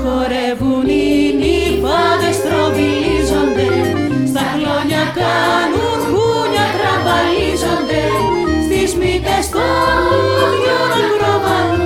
Χορεύουν 0.00 0.88
οι 0.88 1.08
νύφαδες 1.40 2.36
τροβιλίζονται 2.44 3.68
Στα 4.30 4.44
χλόνια 4.52 5.04
κάνουν 5.18 5.98
χούνια 6.08 6.66
τραμπαλίζονται. 6.76 8.02
Στις 8.64 8.90
μύτες 9.00 9.44
των 9.54 10.06
λουδιών 10.36 10.90
ακροβαλούν 11.00 11.85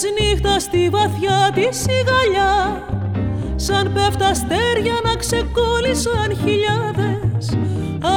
της 0.00 0.10
νύχτας 0.18 0.62
στη 0.62 0.88
βαθιά 0.90 1.50
τη 1.54 1.66
σιγαλιά 1.82 2.54
σαν 3.56 3.92
πέφτα 3.94 4.26
αστέρια 4.26 4.96
να 5.04 5.14
ξεκόλλησαν 5.22 6.28
χιλιάδες. 6.42 7.42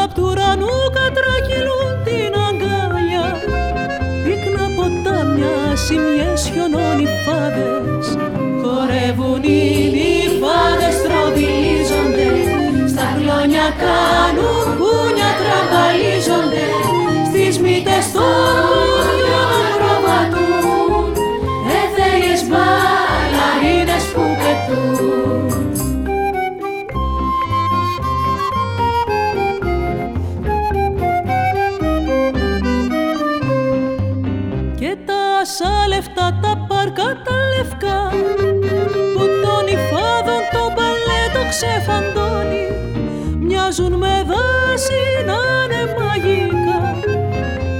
Απ' 0.02 0.14
του 0.14 0.24
ουρανού 0.32 0.76
κατρακυλούν 0.98 1.92
την 2.08 2.34
αγκαλιά 2.48 3.28
πίκνα 4.24 4.66
ποτάμια, 4.76 5.76
σημειές 5.86 6.42
χιονών 6.54 7.00
φάδες. 7.26 8.06
Χορεύουν 8.62 9.44
οι 9.44 9.64
νυφάδες 9.96 10.96
τροβιλίζονται 11.06 12.30
στα 12.92 13.06
χλώνια 13.16 13.68
κάνουν 13.84 14.66
κούνια 14.80 15.32
τραμπαλίζονται 15.40 16.66
στις 17.30 17.60
μύτες 17.64 18.06
των 18.16 18.84
είναι 44.98 45.82
μαγικά 46.00 46.80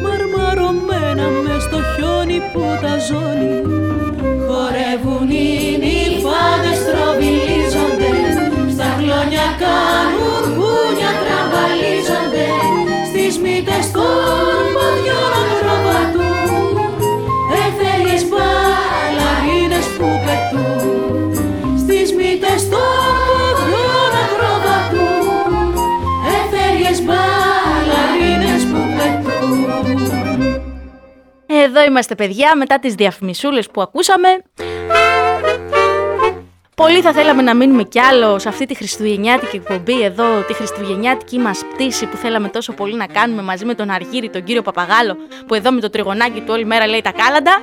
μαρμαρωμένα 0.04 1.26
μες 1.44 1.64
στο 1.64 1.80
χιόνι 1.92 2.40
που 2.54 2.62
τα 2.82 2.94
ζώνει. 3.08 3.56
Χορεύουν 4.48 5.30
οι 5.30 5.50
νυφάδες 5.84 6.80
τροβιλίζονται 6.88 8.14
στα 8.74 8.88
χλώνια 8.98 9.48
Εδώ 31.84 31.92
είμαστε 31.92 32.16
παιδιά 32.16 32.56
μετά 32.56 32.80
τις 32.80 32.96
διαφημισούλες 32.96 33.70
που 33.70 33.82
ακούσαμε. 33.82 34.28
Πολύ 36.76 37.02
θα 37.02 37.12
θέλαμε 37.12 37.42
να 37.42 37.56
μείνουμε 37.56 37.84
κι 37.84 38.00
άλλο 38.00 38.40
σε 38.40 38.50
αυτή 38.50 38.66
τη 38.66 38.76
χριστουγεννιάτικη 38.76 39.56
εκπομπή 39.56 40.04
εδώ, 40.04 40.42
τη 40.48 40.54
χριστουγεννιάτικη 40.54 41.38
μας 41.38 41.64
πτήση 41.74 42.06
που 42.06 42.18
θέλαμε 42.18 42.48
τόσο 42.48 42.74
πολύ 42.74 42.96
να 42.96 43.06
κάνουμε 43.06 43.42
μαζί 43.42 43.66
με 43.66 43.74
τον 43.74 43.90
Αργύρι, 43.90 44.30
τον 44.30 44.44
κύριο 44.44 44.62
Παπαγάλο, 44.62 45.18
που 45.48 45.54
εδώ 45.54 45.72
με 45.72 45.82
το 45.82 45.90
τριγωνάκι 45.90 46.40
του 46.40 46.50
όλη 46.50 46.66
μέρα 46.66 46.88
λέει 46.88 47.02
τα 47.02 47.12
κάλαντα. 47.12 47.62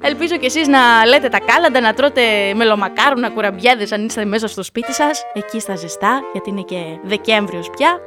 Ελπίζω 0.00 0.36
κι 0.36 0.46
εσείς 0.46 0.68
να 0.68 1.06
λέτε 1.06 1.28
τα 1.28 1.38
κάλαντα, 1.38 1.80
να 1.80 1.94
τρώτε 1.94 2.22
μελομακάρονα, 2.54 3.30
κουραμπιέδες 3.30 3.92
αν 3.92 4.04
είστε 4.04 4.24
μέσα 4.24 4.46
στο 4.46 4.62
σπίτι 4.62 4.92
σας, 4.92 5.22
εκεί 5.32 5.60
στα 5.60 5.76
ζεστά, 5.76 6.20
γιατί 6.32 6.50
είναι 6.50 6.62
και 6.62 6.98
Δεκέμβριος 7.02 7.70
πια. 7.76 8.00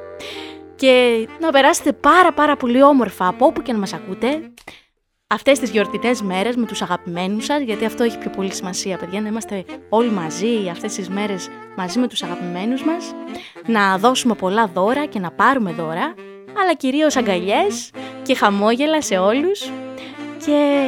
Και 0.76 1.28
να 1.40 1.52
περάσετε 1.52 1.94
πάρα 1.94 2.32
πάρα 2.34 2.56
πολύ 2.56 2.84
όμορφα 2.84 3.28
από 3.28 3.46
όπου 3.46 3.62
και 3.62 3.72
να 3.72 3.78
μας 3.78 3.94
ακούτε 3.94 4.52
αυτές 5.28 5.60
τις 5.60 5.70
γιορτινές 5.70 6.22
μέρες 6.22 6.56
με 6.56 6.66
τους 6.66 6.82
αγαπημένους 6.82 7.46
σας, 7.46 7.62
γιατί 7.62 7.86
αυτό 7.86 8.04
έχει 8.04 8.18
πιο 8.18 8.30
πολύ 8.30 8.54
σημασία, 8.54 8.98
παιδιά, 8.98 9.22
να 9.22 9.28
είμαστε 9.28 9.66
όλοι 9.90 10.10
μαζί 10.10 10.68
αυτές 10.72 10.94
τις 10.94 11.10
μέρες 11.10 11.50
μαζί 11.76 12.00
με 12.00 12.08
τους 12.08 12.24
αγαπημένους 12.24 12.84
μας, 12.84 13.14
να 13.66 13.98
δώσουμε 13.98 14.36
πολλά 14.36 14.68
δώρα 14.68 15.06
και 15.06 15.20
να 15.20 15.32
πάρουμε 15.32 15.72
δώρα, 15.72 16.14
αλλά 16.62 16.74
κυρίως 16.74 17.16
αγκαλιές 17.16 17.92
και 18.22 18.36
χαμόγελα 18.36 19.02
σε 19.02 19.18
όλους. 19.18 19.72
Και 20.46 20.88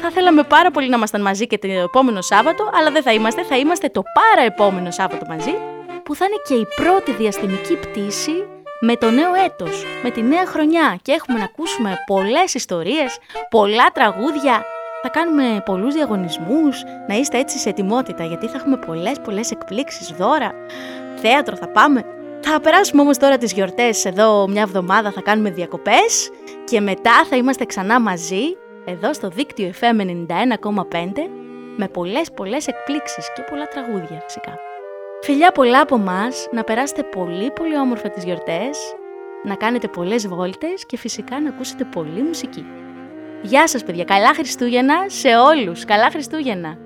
θα 0.00 0.10
θέλαμε 0.10 0.42
πάρα 0.42 0.70
πολύ 0.70 0.88
να 0.88 0.96
ήμασταν 0.96 1.22
μαζί 1.22 1.46
και 1.46 1.58
το 1.58 1.68
επόμενο 1.68 2.22
Σάββατο, 2.22 2.70
αλλά 2.74 2.90
δεν 2.90 3.02
θα 3.02 3.12
είμαστε, 3.12 3.42
θα 3.42 3.56
είμαστε 3.56 3.88
το 3.88 4.02
πάρα 4.14 4.46
επόμενο 4.46 4.90
Σάββατο 4.90 5.26
μαζί, 5.28 5.54
που 6.02 6.14
θα 6.14 6.24
είναι 6.24 6.36
και 6.48 6.54
η 6.54 6.66
πρώτη 6.84 7.12
διαστημική 7.12 7.76
πτήση 7.76 8.44
με 8.86 8.96
το 8.96 9.10
νέο 9.10 9.34
έτος, 9.44 9.84
με 10.02 10.10
τη 10.10 10.22
νέα 10.22 10.46
χρονιά 10.46 10.98
και 11.02 11.12
έχουμε 11.12 11.38
να 11.38 11.44
ακούσουμε 11.44 11.96
πολλές 12.06 12.54
ιστορίες, 12.54 13.18
πολλά 13.50 13.86
τραγούδια. 13.92 14.64
Θα 15.02 15.08
κάνουμε 15.08 15.62
πολλούς 15.64 15.94
διαγωνισμούς, 15.94 16.82
να 17.08 17.14
είστε 17.14 17.38
έτσι 17.38 17.58
σε 17.58 17.68
ετοιμότητα 17.68 18.24
γιατί 18.24 18.46
θα 18.46 18.56
έχουμε 18.56 18.76
πολλές 18.76 19.20
πολλές 19.24 19.50
εκπλήξεις, 19.50 20.08
δώρα, 20.18 20.52
θέατρο 21.16 21.56
θα 21.56 21.68
πάμε. 21.68 22.04
Θα 22.40 22.60
περάσουμε 22.60 23.02
όμως 23.02 23.18
τώρα 23.18 23.38
τις 23.38 23.52
γιορτές 23.52 24.04
εδώ 24.04 24.48
μια 24.48 24.62
εβδομάδα, 24.62 25.10
θα 25.10 25.20
κάνουμε 25.20 25.50
διακοπές 25.50 26.30
και 26.64 26.80
μετά 26.80 27.24
θα 27.30 27.36
είμαστε 27.36 27.64
ξανά 27.64 28.00
μαζί 28.00 28.56
εδώ 28.84 29.12
στο 29.14 29.28
δίκτυο 29.28 29.72
FM 29.80 30.00
91,5 30.00 31.28
με 31.76 31.88
πολλές 31.88 32.30
πολλές 32.30 32.66
εκπλήξεις 32.66 33.32
και 33.34 33.42
πολλά 33.50 33.68
τραγούδια 33.68 34.20
φυσικά. 34.24 34.73
Φιλιά 35.24 35.52
πολλά 35.52 35.80
από 35.80 35.98
μας, 35.98 36.48
να 36.52 36.64
περάσετε 36.64 37.02
πολύ 37.02 37.50
πολύ 37.50 37.78
όμορφα 37.78 38.10
τις 38.10 38.24
γιορτές, 38.24 38.78
να 39.44 39.54
κάνετε 39.54 39.88
πολλές 39.88 40.28
βόλτες 40.28 40.86
και 40.86 40.96
φυσικά 40.96 41.40
να 41.40 41.48
ακούσετε 41.48 41.84
πολύ 41.84 42.22
μουσική. 42.22 42.66
Γεια 43.42 43.68
σας 43.68 43.84
παιδιά, 43.84 44.04
καλά 44.04 44.34
Χριστούγεννα 44.34 45.04
σε 45.08 45.28
όλους, 45.36 45.84
καλά 45.84 46.10
Χριστούγεννα! 46.10 46.83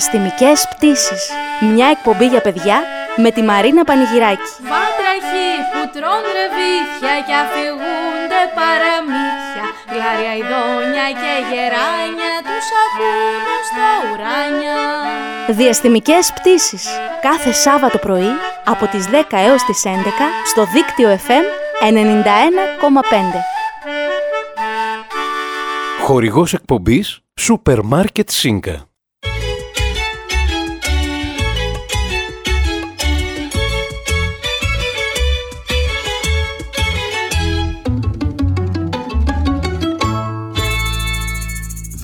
Διαστημικές 0.00 0.68
πτήσεις. 0.70 1.22
Μια 1.74 1.88
εκπομπή 1.94 2.26
για 2.26 2.40
παιδιά 2.40 2.78
με 3.16 3.30
τη 3.30 3.42
Μαρίνα 3.42 3.84
Πανηγυράκη. 3.84 4.50
Βάτραχοι 4.72 5.50
που 5.70 5.82
τρώνε 5.94 6.30
ρεβίθια 6.38 7.14
και 7.26 7.34
αφηγούνται 7.44 8.42
παραμύθια 8.58 9.64
Ψάρια, 9.90 10.32
ειδόνια 10.40 11.06
και 11.20 11.32
γεράνια 11.50 12.34
τους 12.46 12.66
ακούν 12.82 13.44
στα 13.68 13.88
ουράνια. 14.06 14.78
Διαστημικές 15.58 16.32
πτήσεις 16.34 16.84
κάθε 17.20 17.52
Σάββατο 17.52 17.98
πρωί 17.98 18.32
από 18.64 18.86
τις 18.86 19.04
10 19.06 19.22
έως 19.30 19.62
τις 19.64 19.82
11 19.84 19.90
στο 20.44 20.62
δίκτυο 20.74 21.08
FM 21.26 21.46
91,5. 21.80 23.40
Χορηγός 26.02 26.52
εκπομπής 26.52 27.20
Σούπερ 27.40 27.82
Μάρκετ 27.82 28.30
Σίνκα. 28.30 28.89